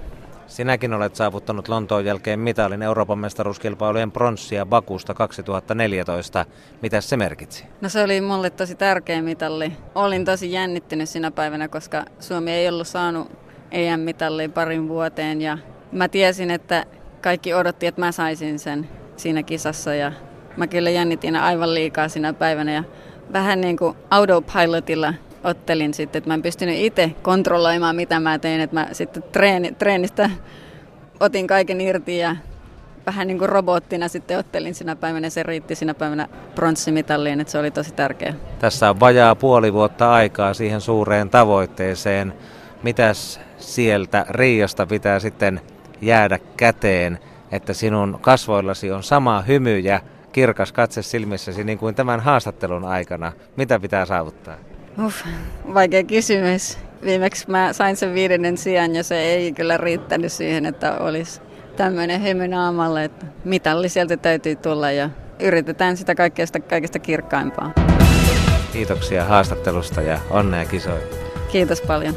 Sinäkin 0.47 0.95
olet 0.95 1.17
saavuttanut 1.17 1.69
Lontoon 1.69 2.05
jälkeen 2.05 2.41
mitalin 2.41 2.83
Euroopan 2.83 3.19
mestaruuskilpailujen 3.19 4.13
pronssia 4.13 4.67
Bakusta 4.67 5.15
2014. 5.15 6.47
Mitä 6.83 7.01
se 7.01 7.17
merkitsi? 7.17 7.65
No 7.81 7.89
se 7.89 8.03
oli 8.03 8.21
mulle 8.21 8.51
tosi 8.51 8.75
tärkeä 8.75 9.23
mitalli. 9.23 9.73
Olin 9.95 10.25
tosi 10.25 10.53
jännittynyt 10.53 11.09
sinä 11.09 11.31
päivänä, 11.31 11.69
koska 11.69 12.05
Suomi 12.21 12.51
ei 12.51 12.69
ollut 12.69 12.89
saanut 12.89 13.31
EM-mitallia 13.71 14.49
parin 14.49 14.89
vuoteen 14.89 15.41
ja 15.41 15.59
mä 15.93 16.09
tiesin, 16.09 16.51
että 16.51 16.87
kaikki 17.21 17.55
odotti, 17.55 17.87
että 17.87 18.01
mä 18.01 18.13
saisin 18.13 18.59
sen 18.59 18.89
siinä 19.17 19.43
kisassa 19.43 19.95
ja 19.95 20.13
mä 20.57 20.67
kyllä 20.67 20.91
jännitin 20.91 21.37
aivan 21.37 21.75
liikaa 21.75 22.09
sinä 22.09 22.33
päivänä 22.33 22.73
ja 22.73 22.85
vähän 23.33 23.61
niin 23.61 23.77
kuin 23.77 23.97
autopilotilla 24.11 25.15
ottelin 25.45 25.95
sitten, 25.95 26.19
että 26.19 26.31
mä 26.31 26.35
en 26.35 26.43
pystynyt 26.43 26.79
itse 26.79 27.13
kontrolloimaan 27.23 27.97
mitä 27.97 28.21
mä 28.21 28.39
tein, 28.39 28.61
että 28.61 28.77
mä 28.77 28.89
sitten 28.93 29.23
treeni, 29.23 29.73
treenistä 29.73 30.31
otin 31.21 31.47
kaiken 31.47 31.81
irti 31.81 32.19
ja 32.19 32.37
vähän 33.07 33.27
niin 33.27 33.39
kuin 33.39 33.49
robottina 33.49 34.09
sitten 34.09 34.39
ottelin 34.39 34.75
sinä 34.75 34.97
päivänä. 34.97 35.31
Se 35.31 35.43
riitti 35.43 35.75
sinä 35.75 35.95
päivänä 35.95 36.29
pronssimitalliin, 36.55 37.41
että 37.41 37.51
se 37.51 37.59
oli 37.59 37.71
tosi 37.71 37.95
tärkeä. 37.95 38.35
Tässä 38.59 38.91
on 38.91 39.01
vajaa 39.01 39.35
puoli 39.35 39.73
vuotta 39.73 40.13
aikaa 40.13 40.55
siihen 40.55 40.81
suureen 40.81 41.31
tavoitteeseen. 41.31 42.35
Mitäs 42.83 43.41
sieltä 43.59 44.27
Riiosta 44.29 44.87
pitää 44.87 45.19
sitten 45.19 45.61
jäädä 46.01 46.39
käteen, 46.57 47.19
että 47.53 47.73
sinun 47.73 48.19
kasvoillasi 48.21 48.91
on 48.93 49.03
sama 49.03 49.43
hymy 49.43 49.79
ja 49.79 50.01
kirkas 50.33 50.73
katse 50.73 51.03
silmissäsi 51.03 51.65
niin 51.65 51.79
kuin 51.79 51.95
tämän 51.95 52.21
haastattelun 52.21 52.85
aikana. 52.85 53.33
Mitä 53.57 53.81
pitää 53.81 54.07
saavuttaa? 54.07 54.55
Uff, 54.99 55.27
vaikea 55.75 56.05
kysymys. 56.05 56.79
Viimeksi 57.05 57.51
mä 57.51 57.73
sain 57.73 57.97
sen 57.97 58.15
viidennen 58.15 58.59
sijaan 58.59 58.95
ja 58.95 59.03
se 59.05 59.21
ei 59.21 59.53
kyllä 59.53 59.77
riittänyt 59.77 60.33
siihen, 60.33 60.67
että 60.67 60.99
olisi 60.99 61.41
tämmöinen 61.77 62.23
hymy 62.23 62.49
naamalle, 62.49 63.05
että 63.05 63.27
mitalli 63.45 63.89
sieltä 63.89 64.17
täytyy 64.17 64.57
tulla 64.57 64.91
ja 64.91 65.11
yritetään 65.41 65.97
sitä 65.97 66.15
kaikkeesta, 66.15 66.61
kaikesta 66.61 66.99
kirkkaimpaa. 66.99 67.73
Kiitoksia 68.73 69.25
haastattelusta 69.25 70.03
ja 70.03 70.19
onnea 70.31 70.65
kisoihin. 70.65 71.09
Kiitos 71.53 71.81
paljon. 71.81 72.15